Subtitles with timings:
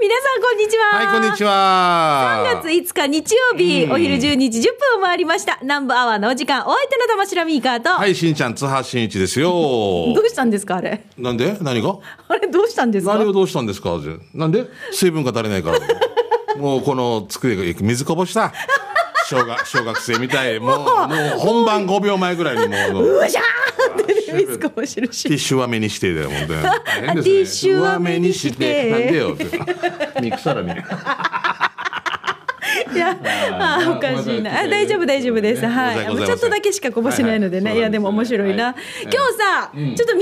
[0.00, 0.84] 皆さんこんにちは。
[0.98, 2.44] はい、こんにちは。
[2.56, 4.62] 3月5日日曜日、うんお昼12時10
[4.94, 5.58] 分を回りました。
[5.60, 9.50] 南部アワーのお時間、お相手の玉城ミーカーと、はい、しんちゃん、津波しんいちですよ。
[10.16, 11.04] どうしたんですかあれ？
[11.18, 11.54] なんで？
[11.60, 11.96] 何が？
[12.28, 13.14] あれどうしたんですか？
[13.14, 13.98] 何をどうしたんですか
[14.32, 14.64] なんで？
[14.92, 15.78] 水分が足りないから。
[16.56, 18.52] もうこの机が水こぼした。
[19.28, 20.58] 小学、小学生みたい。
[20.58, 26.62] もう、 もう本番5秒前ぐらいにもう、うわしゃィッシュは目にしてだよ、本当に。
[26.62, 29.46] ねティッシュは目にしてなんでよって。
[30.20, 30.70] 肉さらに。
[32.94, 33.16] いや、
[33.52, 34.60] あーおかしいな。
[34.60, 35.66] あ大丈夫、大丈夫です。
[35.66, 36.04] はい。
[36.04, 37.70] ちょっとだけしかこぼしてないのでね。
[37.70, 38.66] はいや、でも面白いな。
[38.66, 38.74] はい。
[39.02, 40.20] 今日さ、ちょっと水つなが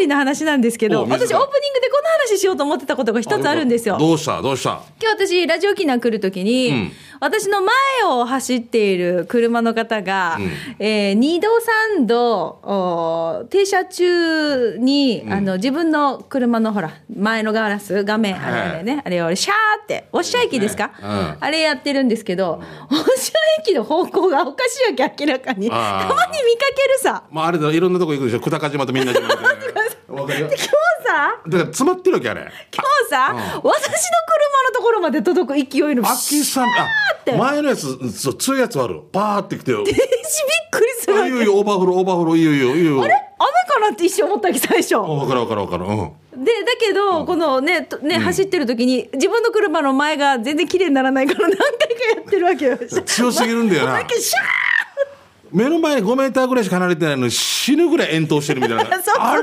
[0.00, 3.98] りの話なんですけど、私オープニングでこの話しようと思ってたことが一つあるんですよ。
[3.98, 4.40] どうした？
[4.42, 4.80] どうした？
[5.00, 6.92] 今日私ラジオ機能来るときに、うん。
[7.20, 7.74] 私の前
[8.06, 10.50] を走っている車の方が、うん。
[10.78, 11.48] えー、2度
[11.98, 21.36] 3度お停車中に、あの自分の車のほら前のガラス画面あれあれね、あれをシャーっておっしゃ駅ですか、うん。
[21.40, 22.58] あれやってるんですけど、おっ
[23.16, 28.40] しゃ駅の方向がおかしいわけ明らかにたまに見かけるさまああれだ、いろんなとこ行くでしょ。
[28.40, 29.48] 久高島とみんな島みたいな。
[30.22, 30.46] わかるよ。
[30.46, 30.72] 今日さ
[31.46, 32.40] だから詰まってるわけあれ。
[32.40, 36.68] 今日さ、うん私の車のところまで届く勢いのあきさん、
[37.24, 39.00] てあ、前のやつ、そう、強いやつある。
[39.12, 39.84] パーってきてよ。
[39.84, 40.04] 電子びっ
[40.70, 43.02] くりするわけあいいよいいよ、オーバーフロー、オーバーフロー、いいよいいよ、いいよ。
[43.02, 43.14] あれ？
[43.38, 44.96] 雨かなって一瞬思ったわけ最初。
[44.96, 45.84] あわかるわかるわかる。
[45.84, 46.12] うん。
[46.38, 51.66] で、だけど、このね、とね、走ってる時に、自分の車の前が全然綺麗にならないから何回か
[52.16, 52.78] やってるわけよ。
[53.04, 54.04] 強すぎるんだよなだ。
[54.04, 54.38] けシャ
[55.50, 58.84] 目の前5メーターぐらいしか離れてないのに死ぬぐらい遠投してるみたいな。
[59.18, 59.42] あれ？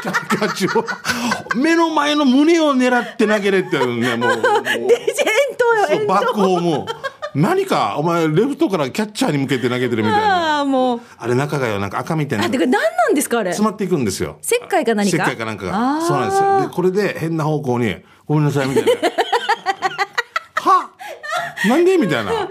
[1.56, 4.28] 目の前の胸を狙って投げれってね、もう。
[4.28, 6.32] もうーで、遠投よ、遠そうバック投。
[6.34, 6.86] ホーム。
[7.34, 10.56] 何か、お前、レフトからキャッチャーに向けて投げてるみたいな。
[10.56, 11.00] ああ、もう。
[11.18, 12.50] あれ中がよ、なんか赤みたいなあ、。
[12.50, 13.50] てか何なんですか、あれ？
[13.52, 14.38] 詰まっていくんですよ。
[14.42, 15.16] 石灰か何か？
[15.16, 15.78] 石灰かなんかあが。
[16.00, 16.60] ーそうなんですよ。
[16.62, 18.90] で、これで変な方向に、ごめんなさい、みたいな。
[20.62, 20.90] は？
[21.68, 21.96] なんで？
[21.98, 22.32] みたいな。
[22.32, 22.50] だから、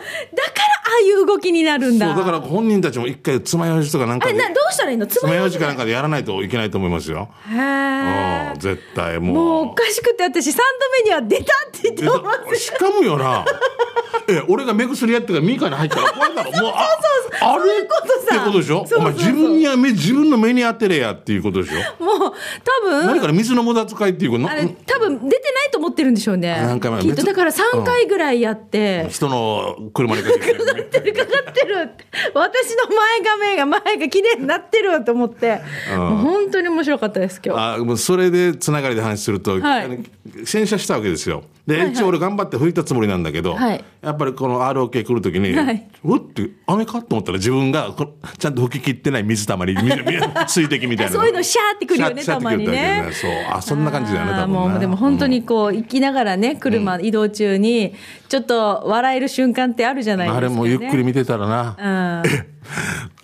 [0.90, 2.16] ああいう動きになるんだ。
[2.16, 5.06] だから本人たちも一回爪楊枝とかなんかで、な、どうしたらいいの？
[5.06, 7.30] つま爪楊ようじ枝かなんかでやらないといけないと思いますよ。
[7.48, 8.52] へえ。
[8.54, 9.66] うん、絶対もうもう。
[9.68, 10.62] おかしくて、私3度
[11.04, 12.24] 目には出たって言ってでま
[12.56, 12.60] す。
[12.60, 13.46] しかもよな。
[14.28, 16.52] え、俺が目薬やってからミカに入ったら怖いだろ。
[16.62, 16.88] もう、あ、
[17.42, 17.74] あれ？
[17.78, 18.86] いうことさってことでしょ？
[18.86, 22.04] そうそうそうお前自分には目、自分の目に当てれやっていうことでしょ？
[22.04, 23.08] もう、多分。
[23.08, 24.50] 何から水の無駄遣いっていうこと？
[24.50, 26.58] あれ、多分出てないと思ってるんでしょうね。
[26.62, 30.56] 何回も別きっとだから3回ぐらいやって、人の車にかけて。
[31.14, 32.06] かかってるって。
[32.34, 35.62] 私の前画面が前が綺麗になってると思って、
[35.94, 37.76] うんもう本当に面白かったです、今日。
[37.76, 40.04] あもうそれでつながりで話すると、はい
[40.46, 41.44] 洗車したわけですよ。
[41.66, 49.90] で、はいはい一応俺頑張って拭いたつもりなんだけど、はいやっぱりこの ROK 来るときに、はいうって雨かと思ったら自分がこちゃんと拭き切ってない水たまり、水
[50.48, 51.12] 水滴みたいな。
[51.12, 53.10] そういうのシャーってくるよね、たまにね。
[53.12, 53.32] そう。
[53.52, 54.60] あ、そんな感じだよね、多分な。
[54.70, 57.94] もうでも本当にこう、行きながらね、車、移動中に、
[58.30, 60.48] ちょっと笑える瞬間ってあるじゃないですか、ね。
[60.48, 62.50] あれもゆっくり見てたらな、うん。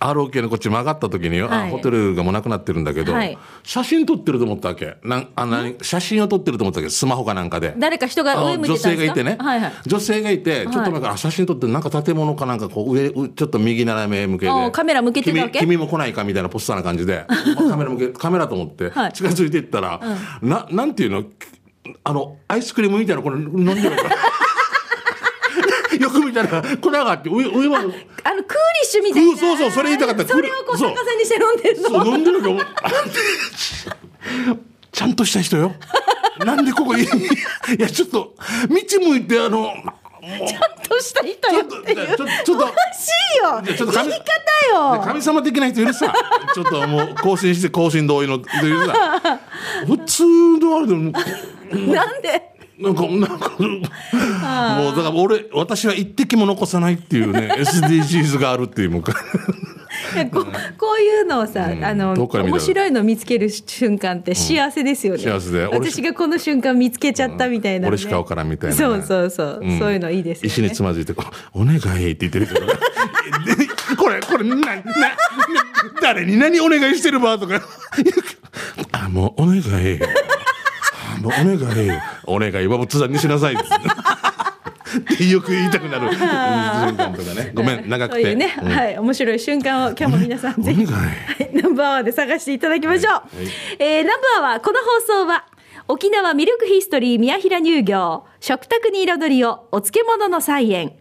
[0.00, 3.38] ROK のこっち曲がった時によ、はホテルがもうなくなってるんだけど、はい。
[3.62, 4.96] 写真撮ってると思ったわけ。
[5.04, 6.90] なんあ何写真を撮ってると思ったわけ。
[6.90, 7.74] スマホかなんかで。
[7.78, 9.38] 誰か人が女性がいてね。
[9.86, 14.52] 女性がいて、ちょっと前から、あ写真撮って、なんか建物かなんかこう上、うちょっと右斜め向けで。
[14.52, 15.60] あカメラ向けてたわけ？
[15.60, 17.24] 君君も来ないかみたいなポスターな感じで、
[17.56, 20.00] まあカメラ向け、カメラと思ってはい、近づいていったら、
[20.42, 21.24] な、なんていうの？
[22.02, 24.02] あの、アイスクリームみたいなこれ飲んでるか。
[24.02, 24.10] ら。
[26.36, 28.42] たら、粉があって、上、上は、あの、クーリッ
[28.84, 29.30] シュみたいな。
[29.30, 31.88] うんそうそうそれ言いたかったそれをこう逆さにして飲んでるの。
[31.88, 32.58] そう、飲んでるけど、
[34.92, 35.72] ちゃんとした人よ。
[36.44, 37.08] なんでここいいい
[37.78, 38.34] や、ちょっと、
[38.68, 39.72] 道向いて、あの、
[40.46, 42.06] ちゃんとした人よっていう。
[42.06, 43.76] ちょっとちょちょっとおかしいよ。
[43.76, 45.02] ちょっと神言い方よ。
[45.02, 46.12] 神様的な人いるさ。
[46.54, 49.40] ちょっともう更新して更新同意の、というさ。
[49.86, 50.24] 普通
[50.58, 51.12] のあれでも、
[51.94, 52.55] なんで？
[52.78, 59.02] なんか、なんか、もうだから俺、私は一滴も残さないっていうね、 SDGs があるっていう、もう。
[60.14, 65.66] いやここういうのをさ、あの遠くから見たら面白いの見つける瞬間って幸せですよね、幸せで。
[65.66, 67.88] 俺私がこの瞬間見つけちゃったみたいな、ね。
[67.88, 68.78] 俺しかわからんみたいなね。
[68.78, 69.78] そうそうそう、ん。
[69.78, 70.46] そういうのいいですよね。
[70.48, 71.24] 石につまずいてこ
[71.54, 72.46] う、お願いって言ってる。
[72.46, 72.66] 人が。
[72.66, 72.74] で
[73.96, 74.82] これ、これ、な、な、な
[76.02, 77.62] 誰に何お願いしてるばとか。
[78.92, 79.62] あ、もうお願い。
[81.16, 82.00] あもうお願い。
[82.26, 83.54] お願いは仏壇にしなさい。
[83.54, 83.64] って。
[85.28, 86.12] よく言いたくなる。
[86.14, 87.52] 瞬間とかね。
[87.54, 88.22] ごめん、長くて。
[88.22, 88.68] そういうね、うん。
[88.68, 90.84] はい面白い瞬間を今日も皆さんぜひ。
[90.86, 91.06] は
[91.40, 93.22] いナンバーワンで探していただきましょう、
[93.78, 95.46] えーナンバーワンこの放送は
[95.88, 100.92] 沖縄ミルクヒストリー宮平乳業食卓に彩りをお漬物の菜園。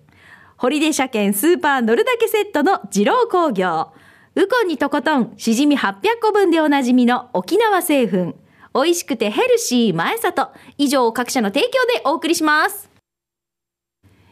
[0.57, 3.91] ホリデー車検スーパー乗るだけセットの二郎工業。
[4.35, 8.35] ウコンにとことんしじみ800個分でおなじみの沖縄製粉
[8.75, 10.50] 美味しくてヘルシー前里。
[10.77, 12.89] 以上各社の提供でお送りします。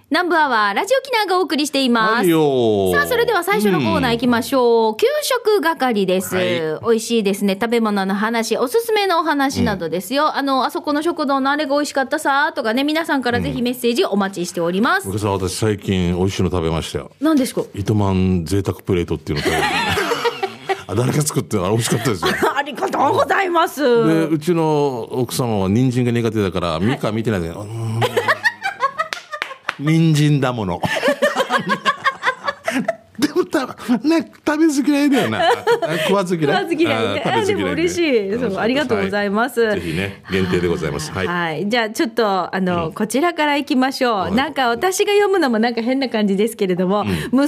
[0.09, 2.13] 南部アワー、ラジオキナがお送りしています。
[2.17, 4.97] はいよさあ、それでは最初のコーナー行きましょう。
[4.97, 6.35] 給食係です。
[6.35, 7.57] はい美味しいですね。
[7.59, 10.35] 食べ物の話、おすすめのお話などですよ。
[10.35, 15.07] あの、あそこの食堂のあれが美味しかったさ、とかね、皆さんからぜひメッセージお待ちしております。
[15.07, 17.63] 僕さん私最近美味しいの食べましたよ何ですか？
[17.73, 20.02] 糸満贅沢プレートっていうの食べました
[20.87, 22.31] あ誰が作ってあれ美味しかったですよ。
[22.55, 23.81] ありがとうございます。
[24.07, 27.99] でうちの奥様は人参が苦手だからミカ見てないで、うーん。
[29.79, 30.81] 人参だもの。
[33.19, 33.67] でもた
[34.03, 35.47] ね食べず嫌いだよな。
[35.47, 35.51] あ
[36.07, 36.63] 食わず嫌い？
[36.63, 38.31] 食わず嫌い食べず嫌いあでも嬉しい。
[38.39, 39.61] そうありがとうございます。
[39.61, 41.11] はぜひね限定でございます。
[41.11, 41.69] はい、はい。
[41.69, 44.17] じゃあ、ちょっと、あの、こちらから行きましょう。
[44.17, 44.33] はい。
[44.33, 47.47] なんか、私が読むのもなんか変な感じですけれども、息子はま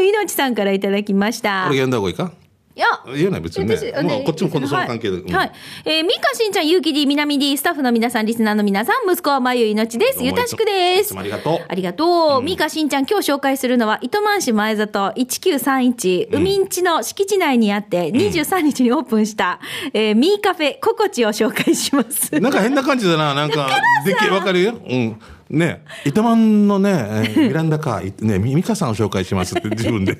[0.00, 1.64] ゆいのちさんからいただきました。
[1.68, 2.32] これ読んだ方がいいか？
[2.76, 5.46] いや、言うない別にね私もうこっちも今度その関係でうんはい。
[5.48, 5.52] はい
[5.86, 10.22] えー、ミカしんちゃん、ゆうき D、みなみ D、スタッフの皆さん、リスナーの皆さん、息子はまゆいのちです。
[10.22, 11.18] ゆたしくです。
[11.18, 12.42] ありがとうありがとう。
[12.42, 19.58] ミカしんちゃん、今日紹介するのは、糸満市前里1931、海んちの敷地内にあって、23日にオープンした、
[19.94, 22.38] えーミーカフェココチを紹介します。
[22.38, 23.32] なんか変な感じだな。
[23.32, 23.70] なんか、
[24.04, 24.74] でき、わかるよ。
[24.86, 25.16] うん。
[25.48, 30.16] ね、糸満のね、えーミランダカー、いね、み美香さんを紹介しますって自分で。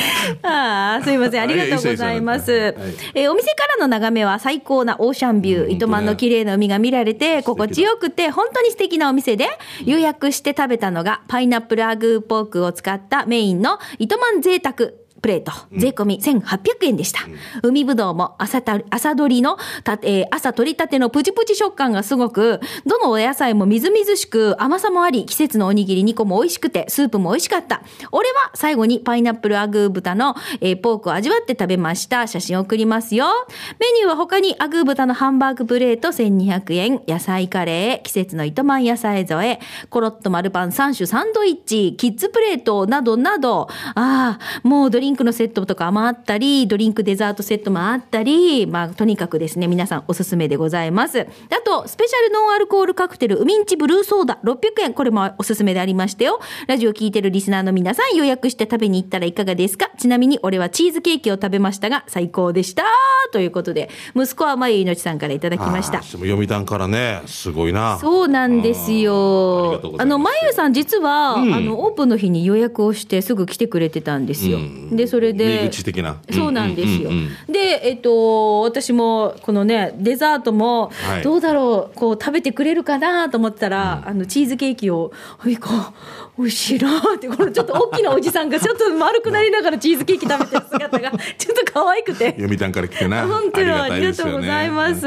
[0.42, 1.42] ああ、すいません。
[1.42, 2.50] ありがとうございます。
[2.50, 2.74] はい
[3.14, 9.48] えーお店からの眺めは最高なオーシャンビュー、うん糸満の綺麗な海が見られて、心地よくて、本当に素敵なお店で、
[9.84, 14.90] 予約して食べたのが、パイナップルアグーポークを使ったメインの糸満贅沢。
[15.20, 17.20] プレート、税込み1800円でした。
[17.62, 27.82] 海ぶどうも朝た朝取りのた、えー朝取りたてのプチプチ食感がすごく、どのお野菜もみずみずしく甘さもあり、季節のおにぎり2個も美味しくて、スープも美味しかった。
[28.12, 32.26] 俺は最後にパイナップルアグー豚の、えーポークを味わって食べました。
[32.26, 33.26] 写真送りますよ。
[33.78, 51.20] メニューは他にアグー豚のハンバーグプレート1200円、野菜カレー、季節の糸満野菜添え、コロッと丸パン3種サンドイッチ、キッズプレートなどなど、ああ、もうドリンクのセットとかもあったり、ドリンクデザートセットもあったり、まあ、とにかくですね、皆さんおすすめでございます。
[51.20, 51.26] あ
[51.64, 56.40] と、スペシャルノンアルコールカクテル、ウミンチブルーソーダ600円、これもおすすめでありましたよ。
[56.66, 59.90] ラジオ聞いてるリスナーの皆さん予約して食べに行ったらいかがですか？
[59.98, 62.84] ちなみに俺はチーズケーキを食べましたが、最高でした。
[63.32, 67.98] ということで、息子はまゆいのちさんからいただきました読谷からね、すごいな。
[68.00, 74.58] そうなんですよあの、まゆさん実は、うんあの、オープンの日に予約をしてすぐ来てくれてたんですよ。
[74.58, 75.68] うんで、それで。
[75.70, 76.16] 口的な。
[76.30, 77.10] そうなんですよ。
[77.48, 85.92] で、えっと、私も、このね、デザートもはい、どうだろう、こう、食べてくれるかなと思ったら、あの、チーズケーキを、はい、こう、
[86.48, 92.32] しいなって、このちょっと大きなおじさんが、ちょっと丸くなりながらチーズケーキ食べてる姿が、ちょっと可愛くて。
[92.38, 93.26] 読谷から来てな。
[93.26, 95.06] 本当にあたりがとうございます。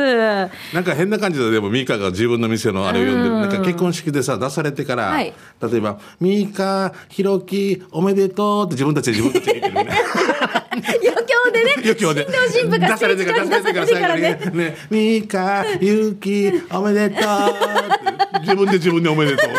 [0.74, 3.36] なんか変な感じで、でも、ミカが自分の店のあれを読んでる。
[3.40, 9.92] なんか結婚式でさ、出されてから、はい例えば、ミカ、ヒロキ、おめでとうって自分たちで自分たちで言ってるね。
[10.74, 12.28] 余興でね、余興で。
[12.52, 18.40] 新婦が出されてから、出されてから、ね、ね、ミカ、ユキ、おめでとう。
[18.42, 19.50] 自分で自分でおめでとう。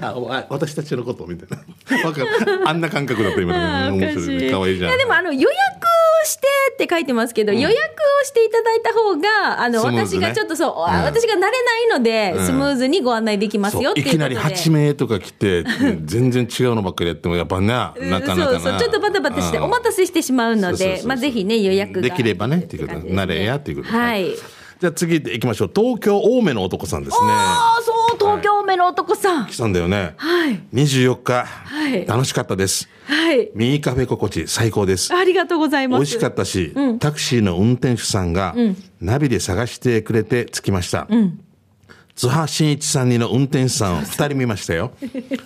[0.00, 2.04] あわ私たちのことみたいな。
[2.08, 2.28] わかる。
[2.68, 3.52] あんな感覚だった今。
[3.92, 4.50] 面白いね。
[4.50, 4.90] 可愛いじゃん。
[4.92, 11.52] やでもあの予約をしてって書いてますけど、予約をしていただいた方があの、ね私がちょっとそう、うん私が慣れない
[11.98, 15.64] ので、うんスムーズにご案内できますよっていういきなり8名とか来て、
[16.04, 18.60] 全然違うのばっかりやっても、やっぱな、うんなかなかな。
[18.60, 24.26] そうそうちょっとバタバタしてうんお待たせしてしまうのでまあぜひね予約ができればね、っていうことねなれやっていうことではい
[24.82, 25.70] じゃあ次行きましょう。
[25.72, 27.28] 東京青梅の男さんですね。
[27.30, 29.46] ああそう東京目の男さん。
[29.46, 30.14] 来たんだよね。
[30.16, 30.60] はい。
[30.72, 31.44] 24日、
[31.96, 32.06] い。
[32.06, 32.88] 楽しかったです。
[33.04, 33.50] はい。
[33.54, 35.14] ミーカフェ心地最高です。
[35.14, 36.00] ありがとうございます。
[36.00, 38.54] 美味しかったし、タクシーの運転手さんが、
[39.00, 41.08] ナビで探してくれて着きました。
[42.14, 44.92] 津波真一さんにの運転手さんを 二人見ましたよ。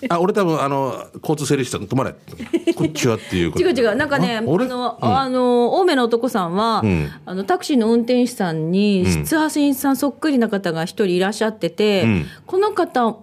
[0.09, 2.13] あ、俺多分、あの、交通整理士さん、止まれ。
[2.75, 3.63] こっちはっていうこと。
[3.63, 7.11] 違う違うなんかねああ俺の、あの青梅の男さんは、ん。
[7.25, 12.25] あのタクシーの運転手さんに津波真一さんそっくりな方が一人いらっしゃってて、ん。
[12.45, 13.17] この方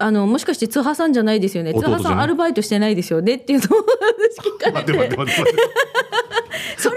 [0.00, 1.74] あのもしかして津波さんじゃないですよね。
[1.74, 3.80] 津波さんアルバイトしてないですよねっていうのを
[4.34, 4.92] 私聞かれて。
[4.92, 6.96] それ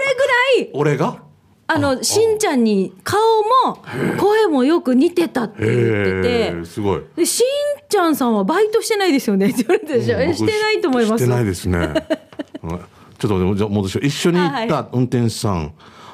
[0.60, 1.31] らい俺が？
[1.74, 3.20] あのしんちゃんに顔
[3.66, 3.82] も
[4.18, 6.64] 声もよく似てたって言ってて。
[6.64, 7.02] すごい。
[7.16, 7.44] でしん
[7.88, 11.94] ちゃんさんはバイトしてないですよねって言われてでしてないと思いますしてないですね。
[12.62, 12.80] うん
[13.18, 14.06] ちょっと戻しよう。
[14.06, 15.72] 一緒に行っはた運転手さん、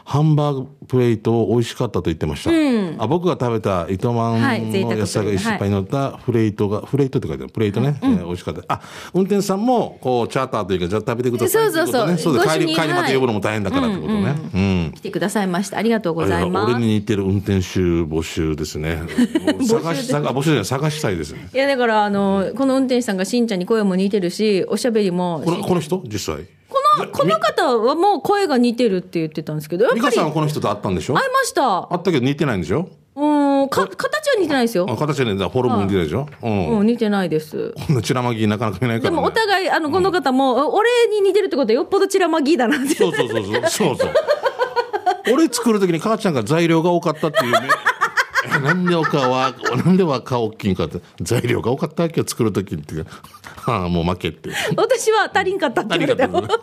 [0.09, 3.05] ハンバーグプレート美味しかったと言ってました。
[3.05, 8.63] あ僕が食べた糸満の野菜がいっぱい乗ったフレートが、フレートって書いてある、プレートね、えー美味しかった。
[8.69, 8.81] あ、
[9.13, 11.73] 運転手さんも、こう、チャーターというか、じゃあ食べてくださいね。
[11.73, 14.35] そうそうそうそうで帰り、帰りまた呼ぶのも大変だからってことね。
[14.55, 14.93] うん。
[14.95, 15.77] 来てくださいました。
[15.77, 16.73] ありがとうございます。
[16.73, 19.03] 俺に似てる運転手募集ですね。
[19.69, 21.51] 探し、探募集じゃない探したいですね。
[21.53, 26.03] いやだからあのこの運転手さんがしんちゃんに声も似てるしおしゃべりもこの、この人？
[26.07, 26.47] 実際。
[26.69, 31.15] このこの方はもう声が似てるって言ってたんですけどやっ美香さんはこの人と会ったんでしょ？
[31.15, 31.89] ました。
[31.89, 32.89] 会ったけど似てないんでしょ？
[33.17, 34.87] うんか形は似てないですよ。
[34.89, 36.29] あ形はね、ホルモン似てないでしょ？
[36.43, 36.79] うん。
[36.79, 37.75] うん似てないです。
[37.87, 39.17] こんなチラマギなかなか見ないから、ね。
[39.17, 42.95] でもお互いあのこの方も、俺に似てるってことはよっぽどチラマギーだなって。
[42.95, 43.55] そうそうそうそう。
[43.69, 44.13] そうそう。
[45.33, 47.69] 俺作るときに母ちゃんが材料が多かったっていうね。
[48.57, 51.01] えなんでおかは、なんでは顔大きいんかって。
[51.21, 52.95] 材料が多かったわけよ、作るときって。
[53.57, 54.51] はあ、もう負けって。
[54.77, 56.59] 私は足りんかったって足言われてりんかっ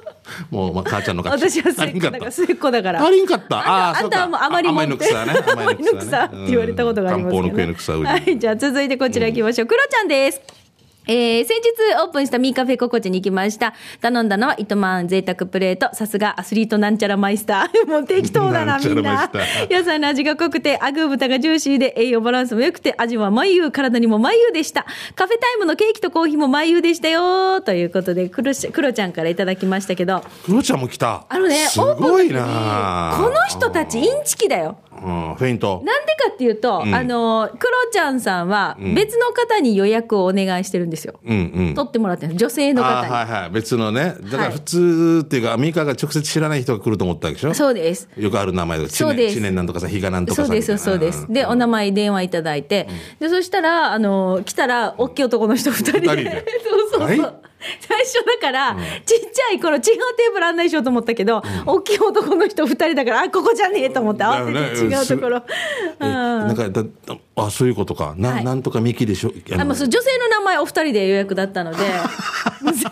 [0.50, 0.66] たも。
[0.66, 3.58] もう、まあ、母ちゃんの勝ち私は末っ子だから末っ子だから足りんかった。
[3.58, 4.04] ああ、あ。
[4.04, 5.34] んたはもうあまりも甘いの草ね。
[5.48, 7.94] 甘いの草って言われたことがありますけど、漢方の食えぬ草。
[7.94, 9.68] はい、じゃあ続いてこちら行きましょう。
[9.68, 10.65] クロちゃんです。
[11.08, 13.74] えー、先日オープンしたミーカフェココチに行きました。
[14.02, 15.94] 頼んだのは糸満贅沢プレート。
[15.96, 17.86] さすがアスリートなんちゃらマイスター。
[17.88, 19.30] もう適当だな、 みんな。
[19.70, 24.86] 野菜の味が濃くて、アグー豚がジューシーで、栄養バランスも良くて、味は眉、体にも眉でした。
[25.16, 27.62] カフェタイムのケーキとコーヒーも眉でしたよ。
[27.62, 31.26] ということで、クロちクロちゃんからいただきましたけど、クロちゃんも来た。
[31.30, 34.78] あのね、すごいなこの人たちインチキだよ。
[34.92, 35.82] うん、フェイント。
[35.84, 41.20] なんでかっていうと、んあの、クロちゃんさんは別の方に予約をお願いしてるんですよ。
[41.26, 41.74] うんうん。
[41.76, 43.12] 取ってもらってる女性のあ方に。
[43.12, 43.50] はいはい。
[43.50, 44.16] 別のね。
[44.24, 47.54] だかはいら普通っていうか、アメリカが直接知らない人が来ると思ったでしょ？
[47.54, 48.08] そうです。
[48.18, 48.88] よくある名前で。
[48.88, 50.46] 知念そうです知念なんとかさ、日がなんとかさ。
[50.48, 51.26] そうです、そうです。
[51.30, 52.88] で、お名前、電話いただいて、
[53.20, 56.46] で、そしたら、あの、来たら、大きい男の人二人で。
[56.92, 57.02] そうそうそう。
[57.02, 57.18] はい？
[57.80, 65.42] 最初だから、ちっちゃい頃違うテーブル案内しようと思ったけど、大きい男の人二人だから、あ、ここじゃねえと思って、慌てて違うところ。
[66.00, 66.84] えなんかだ
[67.36, 68.16] あそういうことか。
[68.18, 68.44] な,、はい。
[68.46, 69.32] なんとかミキでしょ。
[69.52, 71.78] あのあ、もうそう女性の名前お二人で予約だったので、
[72.64, 72.88] 全然違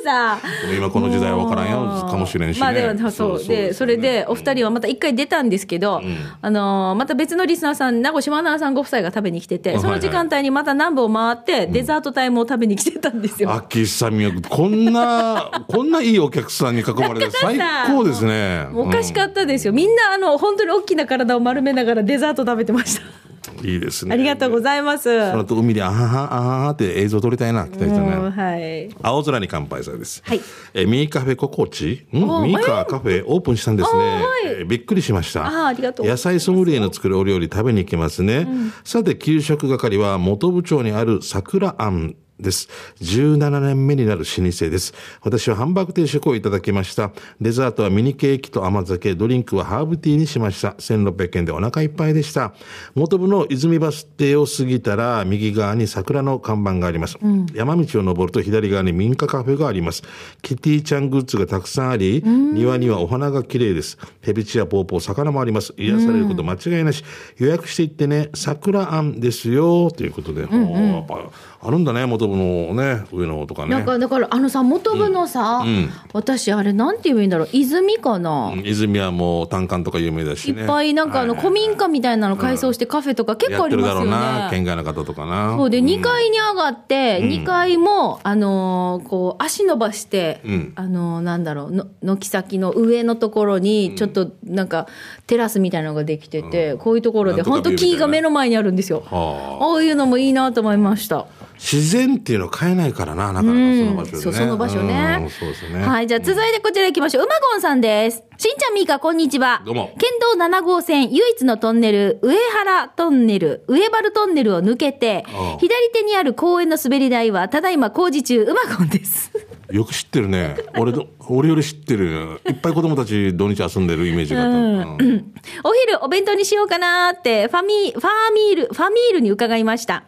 [0.00, 0.38] うさ。
[0.76, 1.80] 今この時代は分からんよ。
[1.80, 2.10] もう。
[2.10, 2.60] かもしれんしね。
[2.60, 6.02] まあでもそうでそれでお二人はまた一回出たんですけど、
[6.42, 13.52] あのーまた別のリスナーさん名越島奈さんご夫妻が食べに来ててあその時間帯にまた南部を回ってデザートタイムを食べに来てたんですよ。
[13.52, 18.66] あきさみよこんな こんないいお客さんに囲まれて最高ですね。
[18.74, 19.72] おかしかったですよ。
[19.72, 23.26] みんなあの本当に大きな体を丸めながらデザート食べてました。
[23.52, 25.04] うんいいですねありがとうございます。
[25.04, 28.88] その後海であははあははって映像撮りたいな来た人もうねはい。
[29.02, 30.22] 青空に乾杯さんです。
[30.24, 30.40] はい
[30.74, 33.98] えーミーカフェココチ、んあミーカカフェオープンしたんですね。
[33.98, 35.46] あはいえーびっくりしました。
[35.46, 38.46] あありがとう野菜ソムリエの作るお料理食べに行きますね。
[38.84, 42.68] さて、給食係は元部長にある桜あんです。
[43.00, 44.94] 17年目になる老舗です。
[45.22, 47.12] 私はハンバーグ定食をいただきました。
[47.40, 50.70] デザートはミニケーキと甘酒、ドリンクはハーブティーにしました。
[50.78, 52.54] 1600円でお腹いっぱいでした。
[52.94, 57.18] 元部の泉バス停を過ぎたら、右側に桜の看板があります。
[57.54, 60.02] 山道を登ると左側に民家カフェがあります。
[60.42, 63.98] キティちゃんグッズがたくさんあり、庭にはお花が綺麗です。
[64.20, 65.72] ヘビチやポーポー、魚もあります。
[65.76, 67.02] 癒されること間違いなし。
[67.38, 70.44] 予約していってね、桜あんですよ、ということで。
[70.44, 71.30] おーやっぱ
[71.66, 73.70] あるんだね、元部のね、上の方とかね。
[73.70, 75.64] なんかだからあのさ元部のさ、
[76.12, 80.62] 私あれなんて言えばいいんだろう泉かな、うん泉はもう単管とか有名だしね。
[80.62, 84.50] いっぱいなんかあのはい古民家みたいなの改装してカフェとか結構ありますよやってるだろうな、ね。
[84.50, 85.56] 県外の方とかな。
[85.56, 94.86] そうでん2階に上がって2階もあのーこう足伸ばしてうんあのーなんだろうの軒先の上のところにちょっとなんか
[95.26, 99.02] テラスみたいなのができててこういうところで本当木が目の前にあるんですよ。
[99.10, 101.26] はああいうのもいいなと思いました。
[101.58, 104.22] 自然っていうのは変えないからな、なかなかその場所でね。
[104.22, 105.30] そう、その場所ねうん。
[105.30, 105.86] そうですね。
[105.86, 107.24] はい、じゃあ続いてこちら行きましょう。
[107.24, 108.22] うまごんさんです。
[108.38, 109.62] しんちゃんみーか、こんにちは。
[109.64, 115.24] どうも県道7号線唯一のトンネル、上原トンネル、上原トンネルを抜けて
[115.58, 119.32] 左手にある公園の滑り台は、ただいま工事中、うまごんです。
[119.70, 120.56] よく知ってるね。
[120.78, 122.40] 俺と、俺より知ってる。
[122.48, 124.56] いっぱい子供たち土日遊んでるイメージがあった。
[124.58, 125.32] うん
[125.64, 130.04] お昼お弁当にしようかなーって、ファミ、ファーミール、ファミールに伺いました。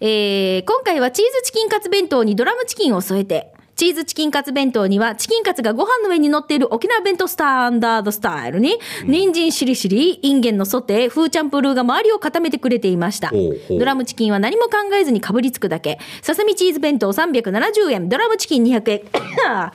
[0.00, 13.30] えー、今回はチーズチキンカツ弁当にドラムチキンを添えて、チーズチキンカツ弁当にはチキンカツがご飯の上に乗っている沖縄弁当スタンダードスタイルに、人参しりしり、インゲンのソテー、フーチャンプルーが周りを固めてくれていました。
[13.68, 15.98] ドラムチキンは何も考えずにかぶりつくだけ。
[16.22, 19.02] ささみチーズ弁当370円、ドラムチキン200円。
[19.46, 19.72] あ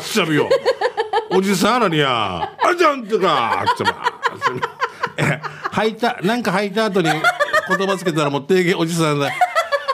[0.00, 0.48] っちゃるよ。
[1.30, 4.16] おじさんらにや、あじゃんってか、あっちゃま。
[5.18, 5.40] え、
[5.72, 7.08] 吐いた、なんか吐いた後に
[7.68, 9.30] 言葉つけたらもう定義おじさんだ。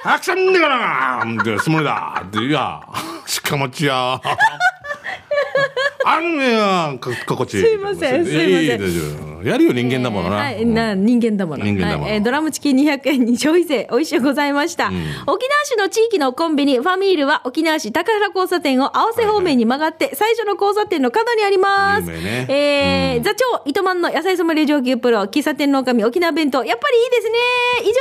[0.05, 2.23] あくしゃんねかなって、つもりだ。
[2.27, 2.81] って、いや、
[3.27, 4.15] しかもちや。
[4.15, 4.21] あ
[6.05, 11.65] あんねやかかこちすいませんすいませんやいやるよ人間だものな、はい、な人間だもの。
[11.65, 14.89] 人間だものはいえードラムチキン200円に消費税、美味しゅうございました。
[14.89, 22.03] 沖縄市の地域のコンビニ、ファミールは沖縄市高原交差点を合わせ方面に曲がって、最初の交差点の角にあります。
[22.03, 27.39] 有名ねえー座長、糸満の野菜ソムリエ上級プロ、喫茶店の女将、沖縄弁当、やっぱりいいですね。
[27.83, 27.95] 以上で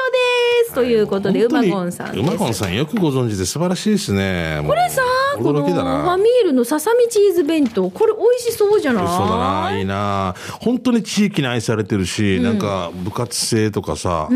[0.69, 0.74] す。
[0.75, 2.17] ということで、うまごんさん。
[2.17, 5.01] うまごんさんよくご存知で素晴らしいですねこれさ
[5.36, 9.07] あ、このファなミールのささみチーズ弁当、これ美味しそうじゃない？
[9.07, 14.28] そうだないいな本当に地域に愛されてるし、なんか部活生とかさ、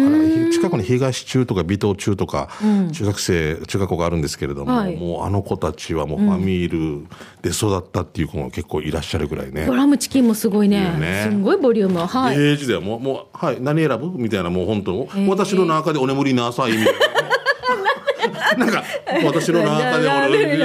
[0.51, 2.49] 近くに東中とか微東中とか、
[2.91, 4.95] 中学生中学校があるんですけれども、はい。
[4.95, 7.07] もうあの子たちはもうファミール
[7.41, 9.65] で育ったっていう子も結構いらっしゃるぐらいね。
[9.65, 9.75] ド。
[9.75, 11.23] ラムチキンもすごいね。
[11.23, 12.05] すんごいボリューム。
[12.05, 12.39] はい。
[12.39, 17.25] エイジだよもうもうはい何選ぶみたいなもう本当、私の中でお眠りなさいみたいな。
[18.57, 18.83] なんか
[19.23, 20.57] 私の中で俺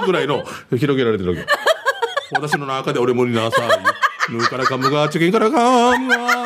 [0.00, 0.44] ぐらいの
[0.76, 1.46] 広げられてるわけ
[2.32, 3.68] 私の中で俺無理なさい
[4.30, 6.44] ぬからかむがチキンからかむが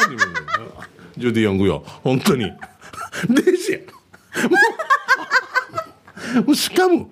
[1.17, 2.51] ジュディ・ヨングよ本当に。
[3.29, 3.79] デジや
[6.45, 7.11] もうしかも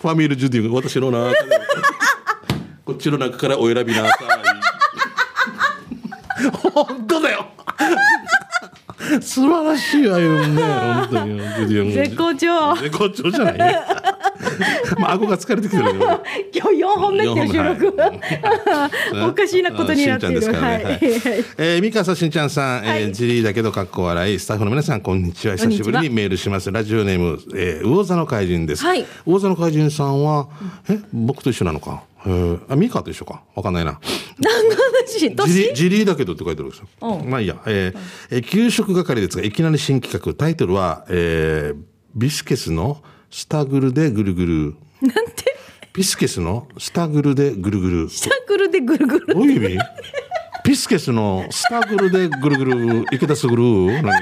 [0.00, 1.60] ファミール・ジュディ・ヨング私の中で
[2.84, 4.12] こっちの中からお選びなさい。
[6.72, 7.46] 本当だよ。
[9.20, 11.38] 素晴らしいわよね本当に。
[11.38, 12.74] ジュディ・ヨング絶好調。
[12.76, 13.58] 絶好調じゃない。
[13.58, 13.80] ね
[14.98, 16.22] まあ顎が疲れてきてるよ
[16.54, 17.96] 今日4本目って収録。
[19.28, 20.42] おかしいなことになっている。
[20.42, 20.60] しんちゃんですか。
[20.60, 20.84] ね。
[20.84, 20.98] はい
[21.58, 25.56] えー、ミカサしんちゃんさん、えー、ジリーだけどかっこ笑い、スタッフの皆さん、こんにちは。
[25.56, 26.70] 久しぶりにメールします。
[26.72, 28.84] ラジオネーム、えー、魚座の怪人です。
[28.84, 30.48] はい魚座の怪人さんは、
[30.88, 32.02] え、僕と一緒なのか？
[32.26, 33.42] えー、あ、ミカと一緒か？
[33.54, 33.98] わかんないな。
[34.38, 35.18] 何の話？
[35.20, 35.74] ジリ年？
[35.74, 36.88] ジリーだけどって書いてあるんですよ。
[37.02, 37.98] うんまあいいや、えー
[38.30, 41.76] えー給食係ですが、いきなり新企画、タイトルは、えー、
[42.14, 44.74] ビスケスのスタグルでぐるぐる。
[45.02, 45.56] なんて？
[45.92, 48.10] ビスケスのスタグルでぐるぐる。
[48.10, 49.34] サークルでぐるぐる。
[49.34, 49.78] どういう意味？
[50.64, 54.12] ピスケスのスタグルでぐるぐる、池田すぐる、何？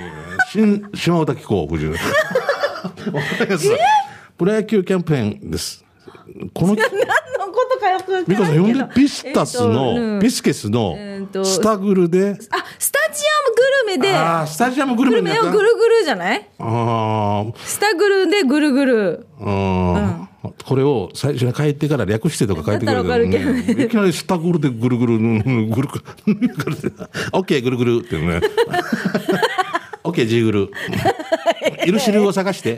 [0.53, 1.91] 新、島尾滝子、夫人。
[1.95, 3.69] わかります？
[4.37, 5.85] プロ野球キャンペーンです。
[6.53, 8.57] この、 何のことかよくわか美香さん。
[8.61, 10.97] 呼んでピスタスの、んピスケスの
[11.45, 12.64] スタグルで、あ、スタジアムグ
[13.93, 16.49] ルメで、ああ、スタジアムグルグルメをぐるぐるじゃない？
[16.59, 19.27] あスタグルでぐるぐる。
[19.41, 20.55] あ、うん。
[20.65, 26.05] これを最初に書いてから略してとか書いてくれるけどねうんいきなりスタグルでぐるぐる、うんぐるぐる、
[27.33, 28.41] オッケーぐるぐるってね。
[30.05, 30.71] オッケージーグル。
[31.87, 32.77] いるしるを探して。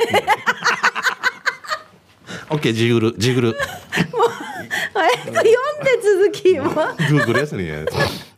[2.51, 3.49] オッケージーグル、ジーグル。
[4.95, 5.19] はい。
[5.27, 5.51] 読んで
[6.03, 6.95] 続きは。
[7.11, 7.69] グーグルやつに。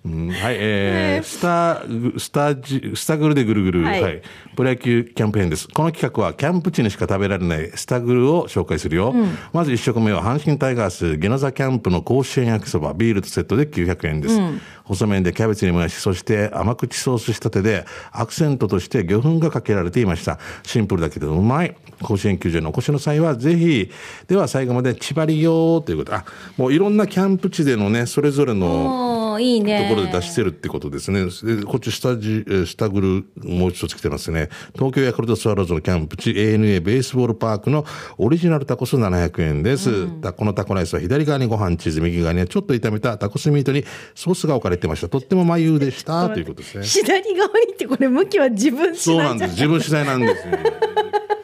[0.08, 4.20] うんはい、えー、スタグ、スタジ、スタグルでぐるぐる、ははいい、
[4.56, 5.68] プロ野球キャンペーンです。
[5.68, 9.14] この企画は、キャンプ地にしか食べられないスタグルを紹介するよ。
[9.52, 14.40] まず一食目は、阪神タイガース、ゲノザキャンプの甲子園焼きそば、ビールとセットで900円です。
[14.84, 20.38] 細麺でキャベツにもやし、そして甘口ソース仕立てで、アクセントとして魚粉がかけられていました。
[20.62, 21.76] シンプルだけどうまい。
[22.02, 23.90] 甲子園球場にお越しの際は、ぜひ、
[24.28, 26.14] では最後まで千葉りよーということ。
[26.14, 26.24] あ、
[26.56, 29.88] もういろんなキャンプ地でのね、それぞれの、いいね。
[29.88, 31.24] ところで出してるってことですね。
[31.24, 34.48] でこっち下地、えー下グル、もう一つ来てますね。
[34.74, 37.84] 東京ヤクルトスワローズのキャンプ地 ANA ベースボールパークの
[38.16, 40.08] オリジナルタコス700円です。
[40.20, 45.08] たこのタコライスは左側にご飯チーズ、右側にはちょっと炒めたタコスミートにソースが置かれてました。
[45.08, 46.28] とっても眉でした。
[46.30, 46.84] ということですね。
[46.84, 49.50] 左側にってこれ向きは自分そうないんです。
[49.52, 50.58] 自分主体なんですよ。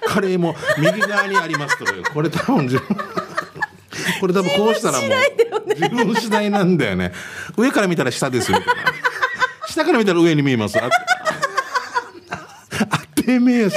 [0.07, 3.24] カレーも右側にありますとかこれ多分自分。
[4.21, 5.11] これ多分こうしたらもう
[5.69, 7.13] 自分次第なんだよね。
[7.57, 8.75] 上から見たら下ですみたいな。
[9.69, 10.79] 下から見たら上に見えます。
[10.79, 10.89] あ
[13.17, 13.77] 当てめえやし。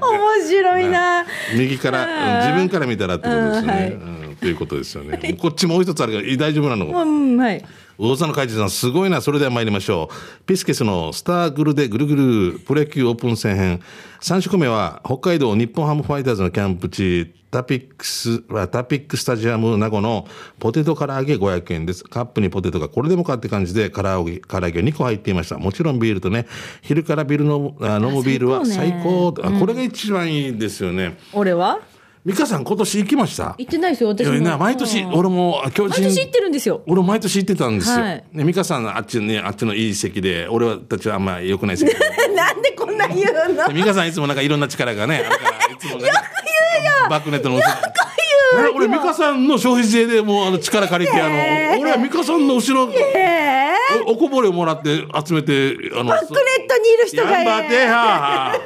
[0.00, 1.24] 面白いな。
[1.54, 3.62] 右から、うん自分から見たらってことですよね。
[3.62, 5.36] うんはいうんということですよね。
[5.40, 7.64] こっちもう一つあるから、大丈夫なのうん、はい。
[7.96, 9.22] 大佐の会長さん、すごいな。
[9.22, 10.44] それでは参りましょう。
[10.44, 12.16] ピスケスのスターグルでぐるぐ
[12.52, 13.80] るプロ野球オープン戦編。
[14.20, 20.26] 3食目は、北海道日本ハムファイターズのキャンプ地、タピックス、はタピックスタジアム名護の
[20.58, 22.02] ポテト唐揚げ500円です。
[22.02, 25.56] カップにポテトがこれでもかって感じで、唐揚げ、唐揚げ2個入っていました。
[25.58, 26.46] もちろんビールとね、
[26.82, 29.32] 昼からビールの、あ飲むビールは最最高。
[29.40, 31.16] あこれが一番いいですよね。
[31.32, 31.78] 俺は？
[32.26, 33.54] 美香さん、今年行きました？
[33.56, 34.58] 行ってないですよ、私も。
[34.58, 36.00] 毎年、うん俺も、巨人。
[36.00, 36.82] 毎年行ってるんですよ。
[36.88, 38.02] 俺毎年行ってたんですよ。
[38.02, 41.98] はいね、美香さんあっちね、あっちのいい席で、俺たちはあんま良くない席で。
[42.34, 43.68] なんでこんな言うの？
[43.72, 46.10] 美香さんいつもなんかいろんな力がね、あるから、いつもね。
[47.10, 47.60] バックネットの。
[48.74, 53.64] 俺、美香さんの消費税でもうあの力借りて、あの、俺は美香さんの後ろ、えー
[54.06, 58.60] おおこぼれをもらって集めて、あの、バックネットにいる人がやんばって、はあはあ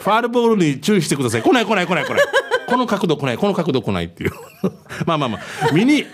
[0.00, 1.42] ファールボールに注意してください。
[1.42, 2.24] 来ない来ない来ない来ない。
[2.68, 4.32] この角度来ないこの角度来ないっていう。
[5.06, 5.72] まあまあまあ。
[5.72, 6.04] 見に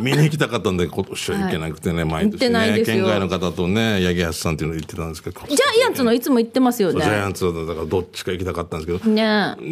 [0.00, 7.16] 見に行きたかったんで今年は行けなくてね、毎行って年ね県外の方とね八木橋さんっていうの言ってたんですけどジャイアンツのいつも言ってますよジャイね。
[7.16, 9.62] アンツだからどっちか行きたかったんですけどねう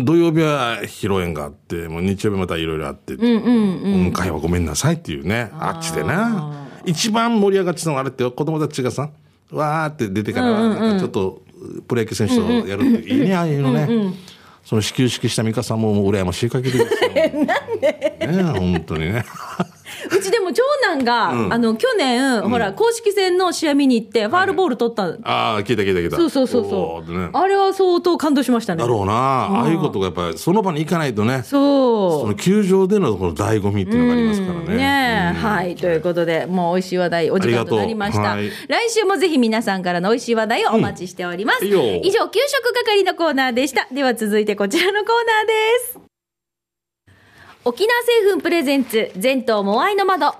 [0.00, 5.50] ん土曜日は披露宴があってもう日曜日またいろいろあって、今回はごめんなさいっていうね。
[5.54, 6.66] あっちでな。
[6.84, 8.32] 一番盛り上がってたのはあれってよ。
[8.32, 9.10] 子供たちがさ
[9.50, 11.42] わーって出てからちょっと
[11.86, 14.14] プロ野球選手とやるっていいねああいうのね。
[14.64, 17.10] その始球式した美香さんももう羨ましい限りですよ。
[17.44, 18.18] なんで？
[18.26, 19.24] ね本当にね。
[20.10, 25.04] うちでも長男が、あの、去年、ほら、公式戦の試合見に行って、ファールボール取った。
[25.22, 26.16] ああ聞いた聞いた聞いた。
[26.16, 28.86] そうそうそうおそう、ーってねあれは相当感動しましたねだ。
[28.86, 31.42] ろうな、ああいうことがやっぱりその場に行かないとね。
[31.44, 32.20] そう。
[32.22, 34.76] その球場でのこの醍醐味っていうのがありますからね。
[34.76, 35.76] ねえ、はい。
[35.76, 38.32] ということで、もう美味しい話題、お時間となりました。
[38.32, 41.64] ありがとう来週もぜひ皆さんからの美味しい話題をお待ちしております。
[41.64, 43.86] うんいいよ以上、給食係のコーナーでした。
[43.92, 46.07] では続いてこちらのコーナーです。
[47.68, 50.34] 沖縄製粉プレゼンツ、全島モアイの窓。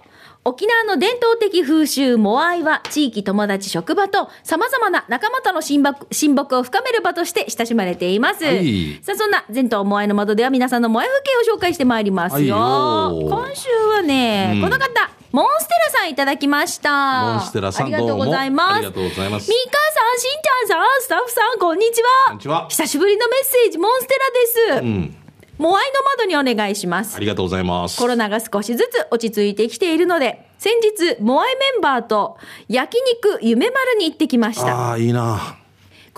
[0.46, 8.46] 沖縄の伝統的風習モアイは地域友達職場と様々な仲間との親睦親睦を深める場として親しまれています。
[8.46, 12.56] はいさあそんな全島モアイの窓では皆さんのモアイ風景を紹介してまいりますよ。
[12.56, 17.34] はいよ今週はね、うんこの方、モンステラさんいただきました。
[17.34, 18.74] モンステラさんありがとうございます。
[18.76, 22.08] ありがとうございますミカさん、しんちゃんさん、スタッフさん、こんにちは。
[22.28, 24.86] こんにちは久しぶりのメッセージ、モンステラです。
[24.86, 25.17] うん。
[25.58, 27.20] モアイの窓にお願いしますあ。
[27.20, 27.98] りがとうございます。
[27.98, 34.90] コロナが少しずつ落ち着いてきているので、先日、モアイメンバーと焼肉夢丸に行ってきました。
[34.90, 35.58] ああ、いいな。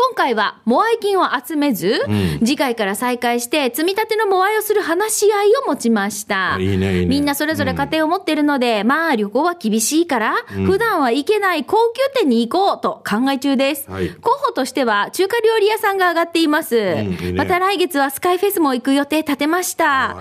[0.01, 6.57] 今回はモアイ金を集めず、ん次回から再開して積み立てのモアイをする話し合いを持ちました。
[6.59, 13.91] いいねいいねみんなそれぞれ家庭を持っているので、まあ旅行は厳しいから、普段は行けない高級店に行こうと考え中です。
[13.91, 16.77] はい候補としては中華料理屋さんが上がっています。
[16.77, 20.17] んいいねまた来月はスカイフェスも行く予定立てました。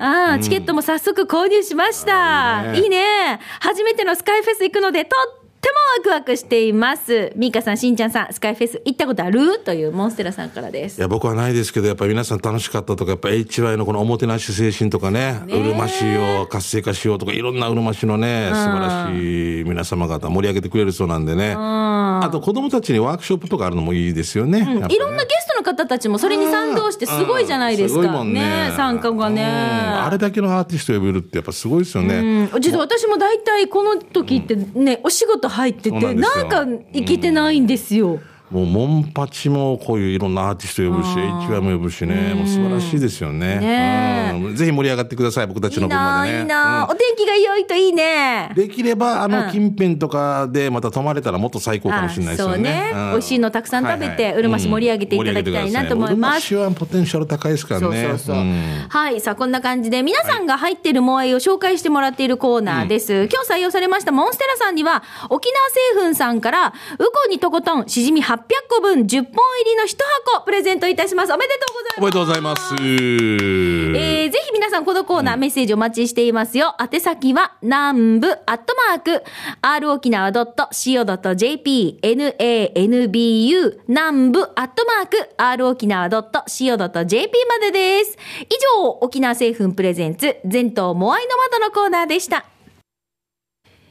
[0.00, 2.74] あチケットも早速購入しました。
[2.74, 3.38] いいね。
[3.60, 7.32] 初めてのスカイフェス行くので、とっワクワクしています。
[7.36, 9.58] ミーカさん、しんちゃんさん、スカイフェス行ったことある？
[9.58, 11.00] というモンステラさんからですい。
[11.00, 21.54] や、僕はないですけど、やっぱり皆さん楽しかったとか、やっぱ HY のこのおもてなし精神とかね、うるま市を活性化しようとか、いろんなうるま市のね、素晴らしい皆様方盛り上げてくれるそうなんでね。
[21.56, 24.60] あと子供たちにワークショップとかあるのもいいですよね。
[24.60, 28.00] やっぱねいろんなゲストの方たちもそれに賛同してすごいじゃないですか。
[28.00, 29.42] うんすごいもんね参加がね。
[29.42, 32.48] うんあれだけのアーティスト呼べるってやっぱすごいですよね。
[32.52, 38.20] うん、実は私も大体この時ってね、お仕事入ってて、なんか行けてないんですよ。
[38.50, 43.58] もうモンパチもこういういろんなアーティスト呼ぶし、HY も呼ぶしね、もう素晴らしいですよね。
[43.60, 46.38] ねえうんぜひ盛り上がってください、僕たちの分までね。
[46.40, 48.50] いいなあ、うんお天気が良いといいね。
[48.56, 52.90] できれば、あの、近辺とかでまた泊まれたらもっと最高かもしれないですよね。
[53.12, 58.86] 美味しいのたくさん食べてうるま市盛り上げていただきたいなと思いますうるま市はポテンシャル高いですからね。
[58.88, 59.20] はい。
[59.20, 63.28] さあ、こんな感じで、皆さんが入っているモアイを紹介してもらっているコーナーです。
[63.32, 65.48] 今日採用されましたモンステラさんには、沖
[65.94, 69.24] 縄製粉さんから、ウコンにとことん、しじみ800個分10本入
[69.64, 69.96] りの1
[70.34, 71.32] 箱プレゼントいたします。
[71.32, 71.98] おめでとうございます。
[71.98, 72.74] おめでとうございます。
[72.74, 76.76] えーぜひ皆さんこのコーナーメッセージお待ちしていますよ。
[76.80, 79.24] 宛先は、南部アットマーク、
[79.60, 88.16] r 沖縄 .co.jp、nanbu、南部アットマーク、r 沖縄 .co.jp までです。
[88.42, 88.46] 以
[88.78, 92.46] 上、沖縄製粉プレゼンツ、全島モアイの窓のコーナーでした。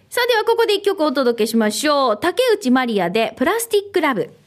[0.09, 2.19] さあではここで一曲お届けしましょう。
[2.19, 4.38] 竹内まりやで、プラスティックラブ。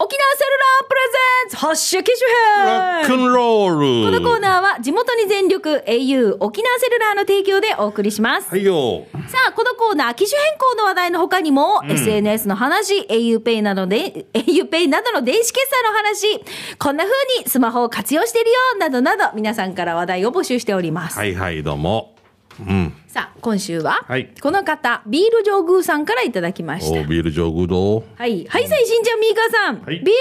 [0.00, 4.12] 沖縄セルラープレゼンツ発射機種変ロックンロール。
[4.12, 8.48] このコーナーは地元に全力 au 沖縄セルラーの提供でお送りします。
[8.48, 9.06] はいよ。
[9.26, 16.44] さあ、このコーナー、機種変更の話題の他にも、SNS の話、auPay などで、 auPay などの電子決済の話、
[16.78, 21.18] こんな風にスマホを活用してるよ、などなど、皆さんから話題を募集しております。
[21.18, 22.17] はいはい、どうも。
[22.60, 22.92] うん。
[23.06, 27.04] さあ、今週は、はいこの方、ビール上宮さんからいただきましたお。
[27.04, 28.46] ビール上宮どうはい。
[28.48, 29.82] はい、さいしんちゃん、みーかさん。
[29.82, 30.14] はいビール上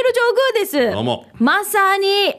[0.53, 0.91] 宮です。
[0.95, 2.35] どうもまさに、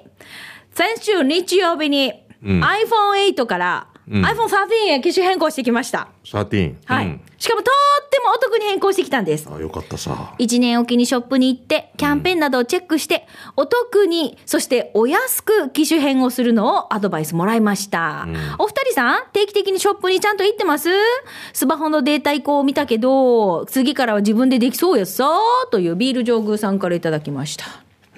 [0.74, 6.08] 先週日曜日に、ん iPhone8 から、iPhone13 へ機種変更してきまました。
[6.24, 6.74] 13。
[6.84, 9.48] はい、うんしかもとってもお得に変更してきたんです。
[9.48, 10.34] あ、よかったさ。
[10.40, 18.26] 1年おきにショップに行って、キャンペーンなどをチェックして、お得に、そしてお安く機種変をするのをアドバイスもらいました。
[18.58, 20.88] お二人さん、定期的にショップにちゃんと行ってます？
[21.52, 25.30] スマホのデータ移行を見たけど、次からは自分でできそうやさ
[25.70, 27.66] というビール上宮さんからいただきました。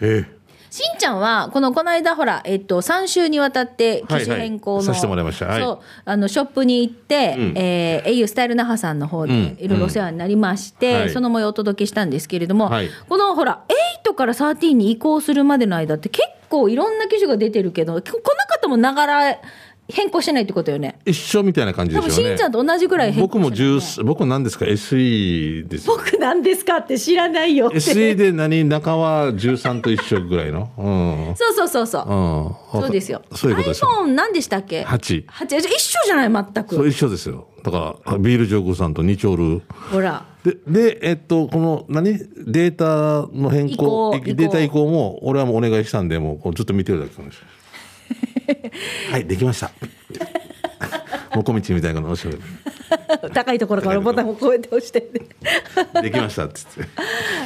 [0.01, 0.40] へえ。
[0.71, 5.47] しんちゃんは、この、この間、ほら、えっと、3週にわたって、機種変更の、はいはいさせてもらいました。
[5.47, 5.61] はい。
[5.61, 7.53] そう、あの、ショップに行って、ん。
[7.57, 11.11] えー、au スタイル那覇さんの方でうん、いろいろお世話になりまして、はい。
[11.11, 12.89] その模様をお届けしたんですけれども、はい。
[13.09, 13.65] この、ほら、
[14.05, 18.23] 8から13に移行するまでの間って結構いろんな機種が出てるけど、ここの
[18.55, 19.39] 方もながら
[19.91, 20.99] 変更してないってことよね。
[21.05, 23.79] 一緒みたいな感じで多分すよねしんちゃんと同じぐらい変僕も更してない、ね。
[23.79, 27.71] 10僕何ですか？SE ですよ僕なんですかって知らないよ。
[27.71, 28.65] SE で何？
[28.65, 30.71] 中は13と一緒ぐらいの？
[30.79, 31.37] うん。
[31.37, 32.77] そうそうそうそう。
[32.77, 32.83] うん。
[32.83, 33.23] そうですよ。
[33.35, 36.45] そういうことですよ iPhone 何でしたっけ？8 8じゃあ一緒じゃない？
[36.53, 36.75] 全く。
[36.75, 37.49] そう一緒ですよ。
[37.63, 39.63] だからビール上空さんとニチョール。
[39.91, 40.25] ほら。
[40.45, 42.17] で、で、えっと、この、何？
[42.47, 47.60] データの変更、データ移行も、俺はもうお願いしたんで、もうずっと見てるだけかもしれない。
[49.11, 49.71] はい、できました。
[51.35, 52.41] もこみちみたいなのおっしゃる。
[53.33, 56.03] 高いところからボタンをこうやって押して、ね。
[56.03, 56.89] できましたっつって。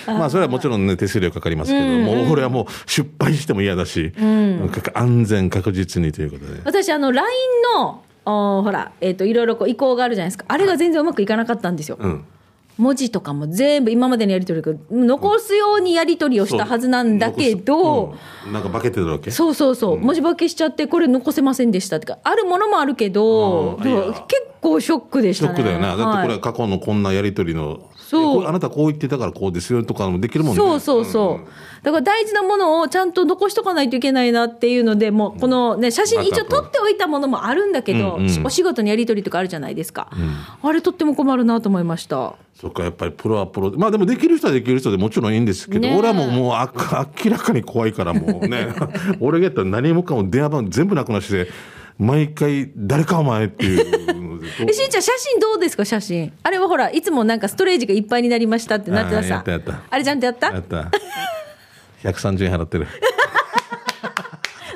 [0.07, 4.12] まあ、それはもちろんね、手数料かかりますけど、もう俺はもう失敗しても嫌だし、
[4.94, 6.61] 安全確実にということで。
[6.64, 7.29] 私、あの、LINE
[7.77, 10.46] の、おほら、えっ、と、いろいろこう移行があるじゃないですか。
[10.48, 11.98] あれが全然うまくいかなかったんですよ。
[12.00, 12.24] うん。
[12.76, 18.52] 文字とかも全部今までのやり取りが残すようにやり取りをしたはずなんだけど、うん。
[18.52, 19.30] なんか化けてるわけ？
[19.30, 23.94] そうそうそう、文字化けしちゃってこれ残せませんでしたってかあるものもあるけど、結
[24.60, 25.94] 構ショックでしショたねックだよな。
[25.94, 26.40] だってこれははい。
[26.40, 28.46] 過去のこんなやりとりの、そう。
[28.46, 30.56] あなたこう言ってたからこうですよとかもできるもんね。
[30.56, 38.46] そうそうそう、だから大事なものをちゃんと残しとかないといけないなっていうのでもうこのね写真一応撮っておいたものもあるんだけど、うんうん。
[38.46, 40.10] お仕事のやり取りとかあるじゃないですか、
[40.62, 42.34] あれとっても困るなと思いました。
[42.54, 43.72] そっか、やっぱりプロはプロ。
[43.72, 45.98] まあでもできる人はできる人でもちろんいいんですけど、ねえ。
[45.98, 46.70] 俺はもうもうあ
[47.24, 48.68] 明らかに怖いからもうね、
[49.20, 51.48] 俺がやったら何もかも電話番号全部なくなして、
[51.98, 54.23] 毎回誰かお前っていう。
[54.68, 56.33] えしんちゃん写真どうですか写真？
[56.42, 59.37] あれはほらいつもなんかストレージがいっぱいになりましたってなってたさ。
[59.38, 59.80] ったやった。
[59.90, 60.50] あれちゃんとやった？
[60.52, 60.90] やった。
[62.04, 62.87] 130円払ってる。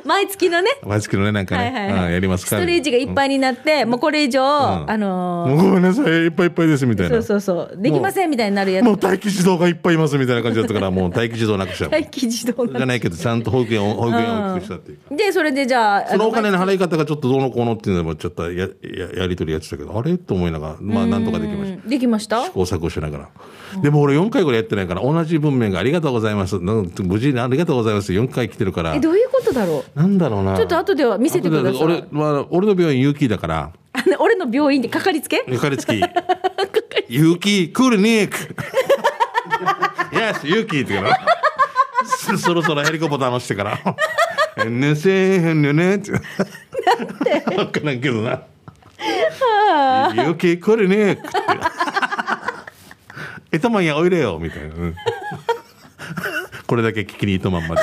[0.05, 2.63] 毎月のね毎月のね、なんかね、はいはいはいうんやりますスから。
[2.63, 7.17] トレージがいっぱいになって、もうこれ以上、んあのーもうごめんなさい、いっぱいいっぱいですみたいな。
[7.17, 11.91] そうそうそうできませんみたいになるやつもう待機児童がいっぱいいますみたいな感じだったから、もう待機児童なくしちゃう。
[11.93, 15.17] 待機児童じゃないけど、ちゃんと保育園を、保育園を大きくしたっていう。
[15.17, 18.69] でそれでじゃあそのお金あの払い方がちょっとどうのこうのっていうのもちょっとやや
[19.17, 20.17] やり取りやってたけど、あれ？
[20.19, 21.83] と思いながら、まあなんとかできました。
[21.83, 22.45] うんできました？
[22.45, 23.29] 試行錯誤しながら。
[23.83, 26.57] でも俺4回ぐらいやってないから、同じ文面がありがとうございます。
[26.57, 28.13] 無事にありがとうございます。
[28.13, 29.01] 4回来てるからえ。
[29.01, 29.98] どういうことだろう？
[29.99, 30.57] なんだろうな。
[30.57, 33.73] ちょっと後では見せてください俺、まあ、俺の病院有機だから、
[34.21, 35.39] 俺の病院でかかりつけ？
[35.41, 36.01] かかりつき。
[37.09, 38.37] 有機クリニック。
[40.17, 41.19] よし、有機って言うから。
[42.07, 44.67] そそろそろヘリコプター乗してから。
[44.67, 45.97] ねせへんよね？
[45.97, 46.13] って。
[46.13, 48.43] わからんけどな。
[50.15, 51.39] 有機クリニックって。
[53.51, 54.67] えとまんやおいでよみたいな。
[54.67, 54.95] うん
[56.69, 57.83] これだけ聞きに糸まんまで。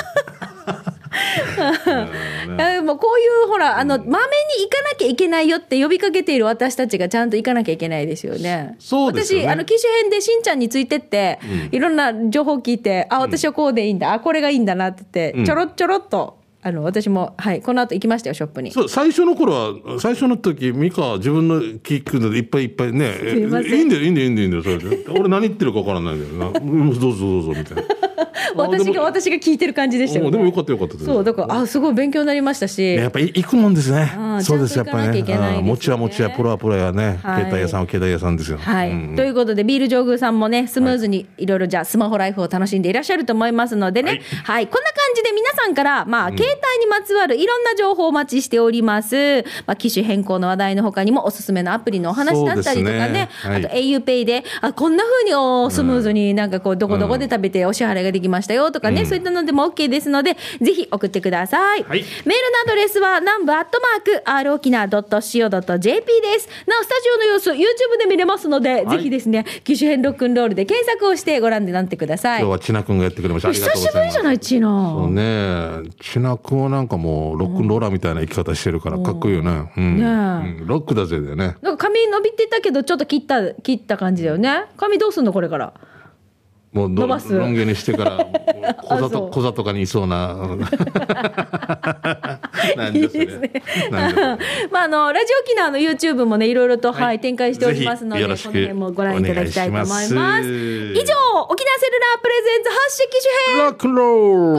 [1.36, 8.76] あもうこういうほらあのまめに行かなきゃいけないよって呼びかけている私たちがちゃんと行かなきゃいけないですよね。
[8.78, 9.46] そうですよね。
[9.46, 11.38] 私あの機種編でしんちゃんについてって、
[11.72, 15.44] いろんな情報聞いてあ私はこうでいいんだ、あこれがいいんだなって言って、うん。
[15.44, 18.72] ちょろっちょろっとあの私もはいこの後行きましたよショップに。
[18.72, 23.12] そう最初の頃は最初の時美香は自分の聞くのでいっぱいいっぱいね。
[23.20, 23.50] すいいいん。
[23.50, 25.04] だよいいんだよいいんだよいいんだよそれで。
[25.10, 26.58] 俺何言ってるか分からないんだよな。
[26.58, 27.82] うんどうぞどうぞみたいな
[28.56, 31.06] 私が私が聞いてる感じでしたよ、おでもよかったよかったです。
[31.06, 34.12] そうだからあすごい勉強になりましたし、ねやっぱり行くもんですね。
[34.16, 35.60] うんそうですやっぱりね。
[35.62, 37.18] もちはもちはプロはプロやね。
[37.22, 37.42] はい。
[37.42, 38.58] 携帯屋さんは携帯屋さんですよ。
[38.58, 44.20] はい、うんということでビール上宮さんもねスムーズにいろいろじゃあスマホライフを楽しんでいらっしゃると思いますのでね。
[44.44, 53.16] はい、こんな感じで皆さんからまあ、携帯にまつわるいろんな情報をお待ちしております、まあ、機種変更の話題の他にもおすすめのアプリのお話だったりとかね。
[53.16, 53.28] ね。
[53.42, 53.64] はい。
[53.64, 62.00] あと auPay であこんな風におスムーズになんかこうどこどこで食べてお支払いができましたよとかね、そういったのでも OK ですのでぜひ送ってください、はい。
[62.00, 66.48] メールのアドレスは南部アットマーク r 沖縄 .co.jp です。
[66.66, 68.90] なおスタジオの様子 YouTube で見れますので、い。
[68.90, 72.40] ぜひですね機種変ロックンロールで検索をしてご覧になってください。
[72.40, 73.52] 今日は千奈君がやってくれました。
[73.52, 79.72] 久しぶりじゃないチーそうナね千奈君はなんかもうロックンローラーみたいな生き方してるからかっこいいよね。
[79.76, 79.98] うん。
[79.98, 80.60] ねえ。
[80.60, 80.66] うん。
[80.66, 81.56] ロックだぜだよね。
[81.62, 84.64] なんか髪伸びてたけどちょっと切った切った感じだよね。
[84.76, 85.72] 髪どうすんのこれから
[86.76, 87.20] もうどロン
[87.56, 88.26] 毛にしてから
[88.84, 90.36] 小座と小座とかにいそうな。
[92.92, 93.50] いいですね。
[94.70, 97.20] まああのラジオ沖縄の YouTube もねいろいろと、はいはい。
[97.20, 100.10] 展開しておりますのでこの辺もご覧いただきたいと思います。
[100.10, 100.50] 以上沖縄セ
[101.86, 103.74] ルラープレゼンツ発色機種編。
[103.74, 103.88] こ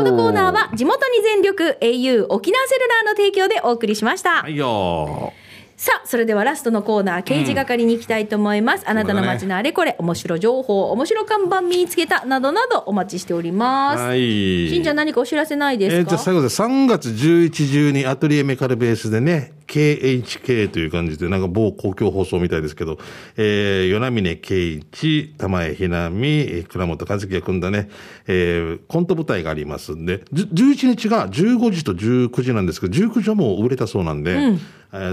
[0.03, 4.41] のコーナーは地元に全力 au 沖縄セルラーの提供でお送りしました。
[4.41, 5.33] はいよ
[5.77, 8.83] さあ、それではラストのコーナー、刑事係に行きたいと思います。
[8.87, 14.01] あなたの街のあれこれ、面白情報、面白看板見つけた、などなどお待ちしております。
[14.01, 22.97] はいしんちゃん何かお知らせないですか、えーじゃあ最後で3月11、12アトリエメカルベースでね KHK という感じで、なんか某公共放送みたいですけど、
[23.35, 27.89] えー、与那峰圭一、玉江ひなみ、倉本和樹が組んだね、
[28.27, 34.59] えー、コント舞台がありますんで、じゅ11日が15時と19時なんですけど、19時はもう売れたそうなんで、えー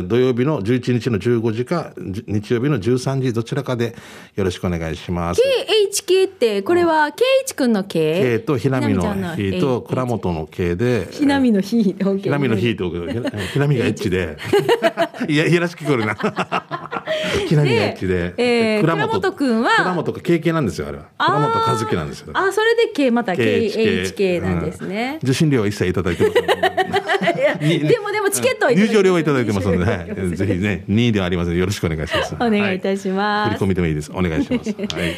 [0.07, 3.97] 土曜日の11日の15時か、日曜日の13時、どちらかで
[4.37, 5.43] よろしくお願いします。
[5.91, 8.21] KHK って、これは、圭一くんの K?
[8.23, 9.03] K とひなみの
[9.35, 11.83] ひと H 倉本の K で、ひなみのひ。
[11.83, 11.97] ひ
[12.31, 14.37] なみのひと、ひなみがエッチで、
[15.29, 16.15] いや、いやらしく聞こえるな。
[17.49, 19.71] ひなみがエッチで、えー倉本くんは？
[19.79, 21.05] 倉本が KK なんですよ、あれは。
[21.19, 22.31] 倉本和樹なんですよ。
[22.35, 25.19] あ、それで K、また KHK なんですね。
[25.23, 27.99] うん受信料は一切いただいてますの で。
[27.99, 32.35] もでもチケットは入場料はいただいてますので、ははい、ぜひね、2位ではありませんよろしくお願いします。
[32.35, 34.11] お願いいたしますはい振り込みでもいいです。
[34.13, 34.71] お願いします。
[34.77, 34.87] はい。
[34.87, 35.15] さあ、じゃ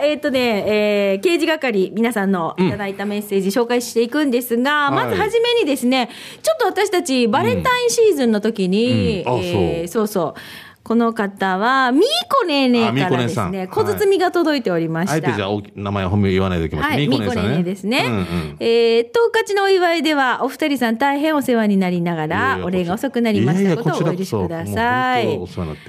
[0.00, 6.08] あ、えっ、とね、えー、刑事係、皆さんのいただいたメッセージ紹介していくんですが、はいまずはじめにですね、
[6.42, 10.40] ちょっと私たち、バレンタインシーズンの時に、うえーそうそう。
[10.86, 15.14] この方は、みーこねーねーからですね小包みが届いておりました。
[15.14, 16.88] あえてじゃあ、名前本名言わないでおきます。
[16.90, 18.04] はい、みーこねさんねねですね。
[18.06, 25.40] うんうんえー、十勝のお祝いでは、お二人さん大変お世話になりながら、お礼が遅くなりましたことをお許しください。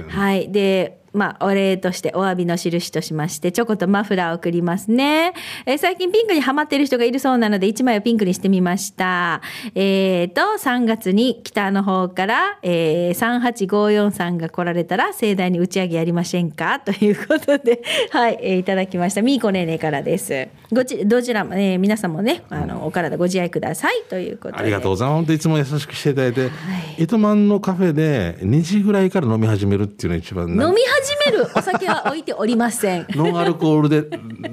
[0.08, 0.52] はい。
[0.52, 5.34] で、まあ、お礼として、お詫びの印としまして、チョコとマフラーを送りますね。
[5.66, 9.42] えー最近ピンクにハマってる人がいるそうなので、1枚をピンクにしてみました。
[9.76, 16.80] えーと、3月に北の方から、えー、3854さんが来られたら、盛大に打ち上げやりませんか？
[16.86, 19.22] ということで、はい、えーいただきました。
[19.22, 20.48] みーこねーねーからです。
[20.72, 24.60] ごち、どちらも、えー皆さんもね、あの、お体ご自愛くださいということで。
[24.60, 25.18] ありがとうございます。
[25.18, 26.50] 本当いつも優しくしていただいて、
[26.98, 33.08] 糸満のカフェで2時ぐらいから飲み始めるっていうのが一番な飲み始めるお酒は置いておりません。
[33.12, 34.04] ノンアルコールで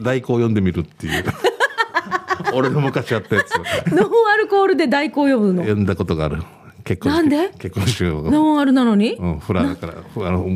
[0.02, 1.24] 代行を読んでみるっていう。
[2.52, 3.62] 俺の昔やったやつを
[3.96, 5.62] ノンアルコールで代行読むの？
[5.62, 6.42] 読んだことがある。
[6.84, 7.48] 結婚式なんで？
[7.58, 8.30] 結婚式を。
[8.30, 9.14] ノンアルなのに？
[9.14, 10.46] うん、フラだから、ふあの、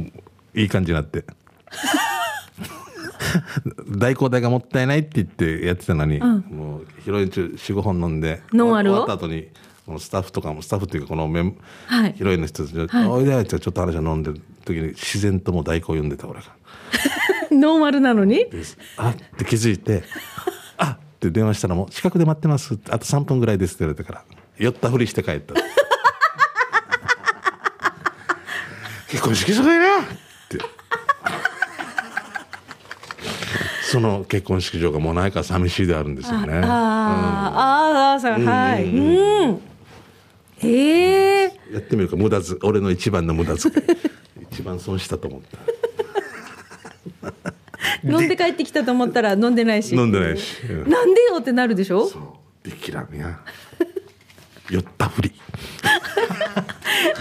[0.55, 1.25] いい感じになって。
[3.97, 8.95] 代行代がもったいないって言ってやってたのに、もう広い中4、5本飲んで、ノンアルを？
[9.05, 9.49] 終わった後に、
[9.89, 16.47] このスタッフとかも、スタッフっていうかこのメン、はいヒロインの人たちで、はいおいでやちょっと話を飲んでる時に自然ともう代行読んでた俺が。
[17.51, 18.45] ノンアルなのに？
[18.99, 20.03] あって気づいて、
[20.77, 24.25] あって電話したらもう近くで待ってますってあと3分ぐらいですって言われたから、
[24.59, 25.55] 酔ったふりして帰った。
[29.09, 30.05] 結婚式すごいなっ
[30.51, 30.59] て。
[33.91, 36.61] その結婚式場がもうないから寂しいであるんですよね。
[36.63, 38.85] あー、あー、そう、はい。
[38.85, 39.68] うん。
[40.59, 41.53] へえ。
[41.73, 43.75] やってみるか無駄ず俺の一番の無駄遣い
[44.51, 45.59] 一番損したと思った。
[48.05, 49.95] 飲んで帰ってきたと思ったら飲んでないし。
[49.95, 50.91] 飲んでないし、うん。
[50.91, 52.07] なんでよってなるでしょ？
[52.09, 52.19] そ
[52.65, 52.69] う。
[52.69, 53.39] できらんや。
[54.71, 55.33] 酔ったふり。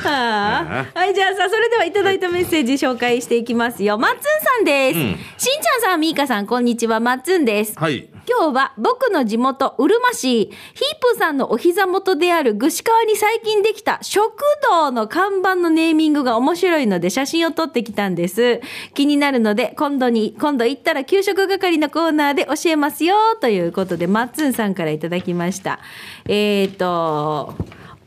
[0.04, 3.98] はあ、はい、じゃあさ、それではいただいたメッセージ紹介していきますよ。
[3.98, 4.28] まっつんさ
[4.62, 5.00] んです。
[5.00, 7.00] しんちゃんさん、みーかさん、こんにちは。
[7.00, 7.74] まっつんです。
[7.78, 10.52] はい今日は僕の地元、うるま市、ヒー
[11.00, 18.60] プさんのお膝元である串川に最近できた食堂の看板のネーミングが面白いので写真を撮ってきたんです。
[18.94, 25.80] 気になるので、今度に、今度行ったら給食係のコーナーで教えますよ、ということで、まっつんさんからいただきました。
[26.26, 27.54] えーと、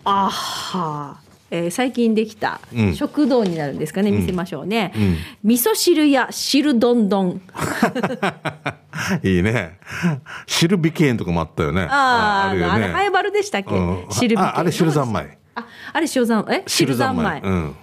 [0.05, 2.95] あはえー最近できたうん。
[2.95, 4.93] 食堂になるんですかね、見せましょうね、
[5.43, 7.41] 味噌汁や汁どんどん
[9.23, 9.79] いいね。
[10.47, 11.83] 汁ビケンとかもあったよね。
[11.91, 12.73] ああ、るよね。
[12.73, 14.07] あれ、ハイバルでしたっけ、うん。
[14.39, 15.39] ああれ汁三昧。
[15.55, 17.41] あ、あれ塩三え汁三昧。
[17.43, 17.75] うん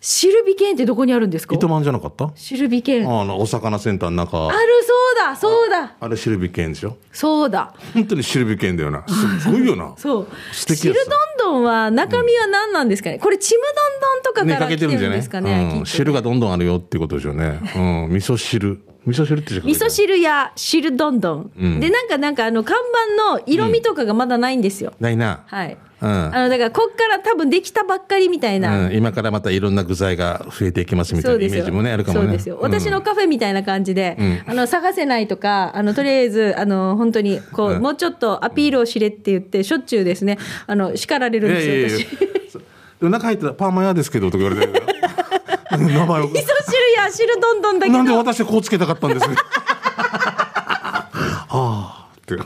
[0.00, 1.54] 汁びけんってどこにあるんですか？
[1.54, 2.30] 糸満じゃなかった？
[2.34, 3.08] 汁びけん。
[3.08, 4.48] ああのお魚センターの中。
[4.48, 4.54] る、
[4.84, 6.96] そうだ、そうだ、あれ汁ビケンでしょ？
[7.12, 7.74] そうだ。
[7.94, 9.04] 本当に汁ビケンだよな。
[9.40, 9.94] すごいよな。
[9.96, 10.28] そう。
[10.52, 15.50] 素敵や汁つどんどんは中身は何なんですかね、これちむどんどんとかねかから来てけてるんじゃないるんですかね。
[15.50, 15.86] きっとうん、ね。
[15.86, 17.60] 汁がどんどんあるよっていうことでしょうね。
[17.74, 17.78] う
[18.08, 18.14] ん。
[18.14, 18.80] 味噌汁。
[19.06, 21.50] 味噌汁って味噌汁や汁どんどん。
[21.56, 21.78] うん。
[21.80, 22.76] で、なんか、なんか、あの、看
[23.14, 24.94] 板の色味とかがまだないんですよ。
[24.98, 25.44] ないな。
[25.46, 25.78] はい。
[26.00, 26.08] うん。
[26.08, 28.86] あの、だから、こっから多分できたばっかりみたいな。
[28.86, 32.24] うん、今からまたいろんな具材が増えていきますみたいなイメージもねあるかもね。
[32.26, 32.58] そうですよ。
[32.60, 34.42] 私のカフェみたいな感じで、うん。
[34.46, 37.82] あの、探せないとか、あの、とりあえず、あの、本当に、こう、うん。
[37.82, 42.18] もうちょっとアピールをしれって言って、しょっちゅうですね、あの、叱られるんですよ、私。
[43.00, 44.82] でも中入ったらパーマ屋ですけどとか言われて。
[45.76, 46.24] 名前を。
[46.24, 46.42] 味噌汁
[46.96, 47.98] や汁どんどんだけど。
[47.98, 49.26] なんで私こうつけたかったんです？
[49.28, 49.36] は
[51.50, 52.36] あって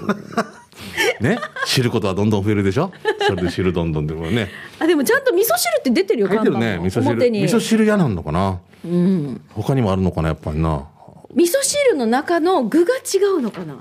[1.20, 1.38] ね。
[1.66, 2.92] 知ることはどんどん増えるでしょ？
[3.26, 4.48] それで知るどんどんでもね。
[4.78, 7.12] あ、でもちゃんと味噌汁って出てるよ、書いてるね味噌汁。
[7.12, 7.42] 表に。
[7.44, 8.60] 味噌汁屋なんのかな、
[9.54, 10.86] 他にもあるのかなやっぱりな。
[11.34, 13.74] 味噌汁の中の具が違うのかな？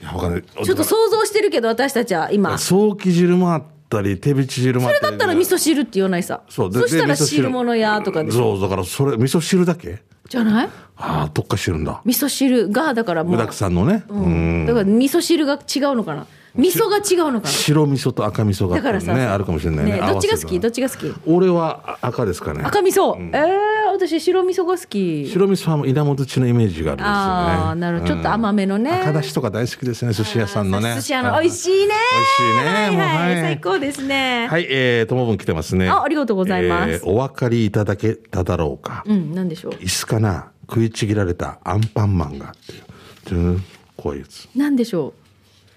[0.00, 0.42] いやわかんない。
[0.42, 2.56] ちょっと想像してるけど、私たちは今。
[2.58, 6.42] 早期汁もあっったり手びち汁もあったりだったら味噌汁って言わないさ。
[6.48, 7.28] そうでそしたら汁。
[7.28, 8.24] 汁物屋とか。
[8.30, 10.02] そうだからそれ味噌汁だけ？
[10.28, 10.68] じゃない？
[10.96, 12.00] ああ特化してるんだ。
[12.04, 13.32] 味噌汁が、だからもう。
[13.32, 14.04] 具だくさんのね。
[14.08, 14.66] うん。
[14.66, 15.60] だから味噌汁が違う
[15.96, 16.26] のかな？
[16.56, 20.60] 味噌が違うのか白味噌と赤味噌がなだからさ、ねあるかもしれないねねどっちが好き？
[20.60, 21.12] どっちが好き？
[21.26, 25.28] 俺は赤ですかね赤味噌、ええ私白味噌が好き。
[25.28, 28.14] 白味噌は稲本地のイメージがあるんですよねああ、なるほど。
[28.14, 28.90] ちょっと甘めのね。
[28.90, 31.76] 赤だしとか大好きですね寿司屋さんのね寿司屋の美味しいね。
[31.78, 31.94] 美味
[32.26, 34.48] しいねはいはい、はい最高ですね。
[34.48, 35.88] はい、えー、ともぶん来てますね。
[35.88, 39.04] あありがとうございますえーお分かりいただけただろうか。
[39.06, 39.72] うん、なんでしょう？
[39.74, 40.50] 椅子かな？
[40.68, 42.82] 食いちぎられたアンパンマンがっていう。
[43.26, 43.62] ちょっと
[43.96, 44.48] 怖いやつ。
[44.56, 45.14] なんでしょ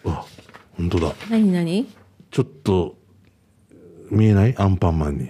[0.03, 0.25] うわ、
[0.77, 1.07] 本当だ。
[1.07, 1.13] う。
[1.29, 1.87] 何何？
[2.31, 2.95] ちょっと、
[4.09, 4.55] 見えない？
[4.57, 5.29] アンパンマンに。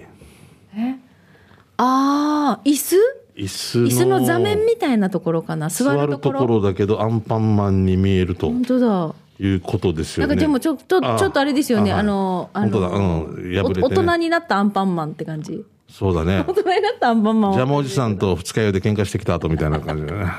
[1.76, 2.96] ああ、椅子？
[3.36, 3.86] 椅子の。
[3.86, 5.68] 椅子の座面みたいなところかな？
[5.68, 6.40] 座座るところ？
[6.40, 9.14] ころだけど、アンパンマンに見えると本当だ。
[9.40, 10.28] いうことですよね。
[10.28, 11.92] なんかでもちょっと、あちょっとあれですよね。
[11.92, 13.86] あはいの、あ本当だ、の、うん、破れて、ね。
[13.86, 15.64] お大人になったアンパンマンって感じ。
[15.88, 16.52] そうだね大。
[16.54, 20.32] 人になったアンパンマンはジャムおじさんと二日酔いで喧嘩してきた後みたいな感じだね。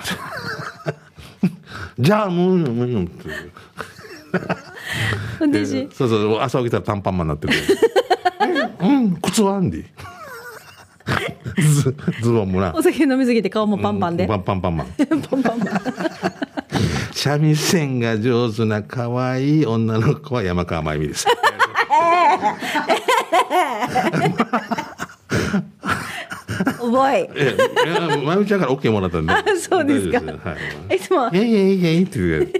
[1.98, 3.30] じゃあもう、もう、って
[3.78, 3.99] 私、
[5.94, 7.54] そうそう、朝起きたら短パンマンになってる。
[8.82, 9.86] うん、靴はアンディ。
[11.58, 12.82] ズズボンもなお。
[12.82, 14.28] 酒飲みすぎて顔もパンパンで。
[14.28, 14.88] パンパンパンマン。
[15.08, 15.60] パンパンパン。
[17.12, 21.26] 三味線が上手な可愛い女の子は山川真由美です。
[26.80, 27.30] 覚え。
[27.36, 27.56] え、
[27.88, 29.34] いや真由美ちゃんから OK もらったんで。
[29.34, 30.56] あそうですかは
[30.90, 30.96] い。
[30.96, 32.52] いつもい、やいやいやいやって言う。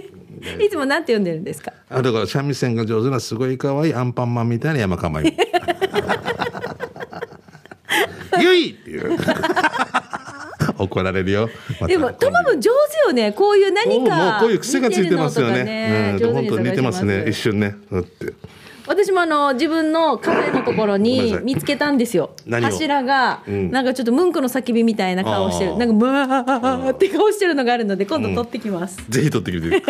[0.60, 1.72] いつもなんて呼んでるんですか？
[1.88, 5.36] あだから三味線が上手なすごい可愛いアンパンマンみたいな山川真由美。
[8.42, 9.18] ゆいっていう。
[10.78, 11.50] 怒られるよ。
[11.80, 12.70] またでも、トマム上
[13.02, 13.32] 手よね。
[13.32, 14.38] こういう何か。
[14.40, 16.16] こういう癖がついてますよ似てるね。
[16.22, 17.26] うん、本当に似てますね。
[17.28, 17.74] 一瞬ね。
[17.92, 18.29] だって。
[18.90, 22.30] 私もあの、自分のカフェのところに見つけたんですよ。
[22.44, 22.66] 何を？
[22.66, 25.76] 柱が、うんなんかちょっとムンクの叫びみたいな顔をしてる。
[25.76, 29.00] なんか、むわーって顔してるのがあるので、今度撮ってきます。
[29.08, 29.80] ぜひ撮ってきて。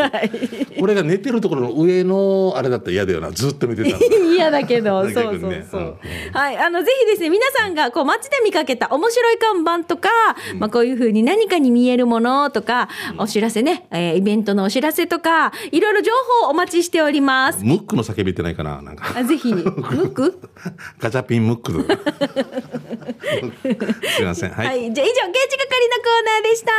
[0.79, 3.31] 俺が寝てるところの上のあれだったら嫌だよな。
[3.31, 4.07] ずっと見てたの。
[4.35, 5.97] 嫌だけど、そうそうねそう。
[6.35, 6.59] はい。
[6.59, 10.11] あの、ぜひですね、皆さんが、こう、街で見かけた面白い看板とか、
[10.59, 17.65] まあ、こういうふうに何かに見えるものとか、お知らせね、えーイベントのお知らせとか、いろいろ情報お待ちしております。
[17.65, 18.83] ムックの叫びってないかな。
[18.83, 19.19] なんか。
[19.19, 20.41] あぜひ、 ムック？
[20.99, 21.73] ガチャピンムック。
[24.17, 24.51] すいません。
[24.51, 24.67] はい。
[24.67, 24.93] はい。
[24.93, 26.71] じゃあ、以上、刑事係のコーナーでした。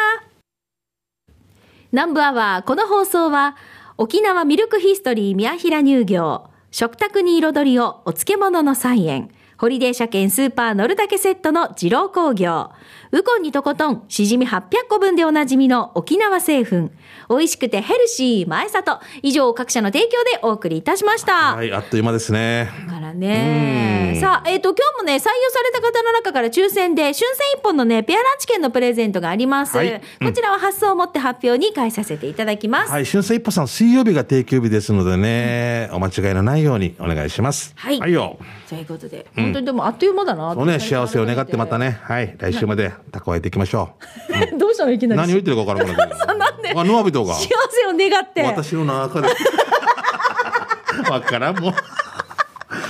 [1.91, 3.55] 南部アワー、この放送は、
[3.97, 9.29] 沖縄ミルクヒストリー宮平乳業、食卓に彩りをお漬物の菜園、
[9.61, 12.71] ホリデー車検スーパー乗るだけセットの二郎工業、
[13.11, 16.89] ウコンにとことん、しじみ800個分でおなじみの沖縄製粉、
[17.29, 21.53] 美味しくてヘルシー前里、以上各社の提供でお送りいたしました。
[21.57, 22.71] はい、あっという間ですね。
[23.13, 24.17] ねう。
[24.17, 25.29] んさあ、えっ、と、今日もね、採用さ
[25.63, 27.25] れた方の中から抽選で、春戦
[27.57, 29.77] 一本のね、ペアランチ券のプレゼントがあります。
[29.77, 32.91] はいこちらは発送をもって発表に返させていただきます。
[32.91, 37.73] はい、春生一歩さん、水曜日が定休日ですのでね、お間違いのないようにお願いします。
[37.75, 38.37] はいはいよ。
[38.69, 40.53] ということで、本当にでもあっという間だな。
[40.53, 41.77] そうね、幸せを願ってまた。
[41.77, 43.95] ね、はい、来週まで蓄えていきましょ
[44.57, 44.91] どうしたの？
[44.91, 45.09] いきう。
[45.09, 45.21] なり。
[45.21, 46.35] 何を言ってるか分からんから。
[46.35, 47.33] なんであ、ノアビトが。
[47.33, 48.43] 幸せを願って。
[48.43, 49.29] 私の中で。
[51.09, 51.73] わからん、もう。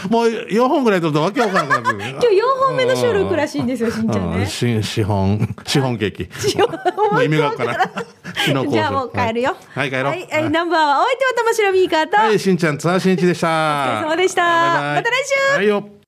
[0.09, 2.11] もう4本ぐらい取るとわけわからなくなる。
[2.11, 2.31] 今日4
[2.67, 4.45] 本目の収録らしいんですよ、しんちゃんうんね。
[4.45, 6.57] し資本、資本ケーキ。
[7.11, 8.69] もう意味がわからん。
[8.69, 9.55] じゃあもう帰るよ。
[9.75, 10.05] はい、帰ろう。
[10.05, 13.47] はい、はいナンバーはお相手は玉城ミーカーと、はい、しんちゃん、津田しんいちでした。
[13.47, 15.13] お疲れ様でしたまた来
[15.51, 16.01] 週はいよ。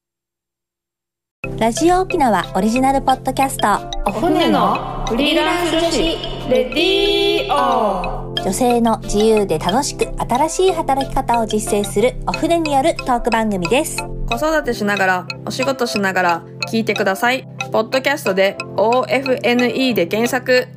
[1.60, 3.68] ラジオ沖縄オリジナルポッドキャスト
[4.06, 17.48] お骨のフリーランス女子、レディーオ女性の自由で楽しく新しい働き方を実践するお船によるトーク番組です子育てしながら、お仕事しながら聞いてください。
[17.72, 20.68] ポッドキャストで OFNE で検索。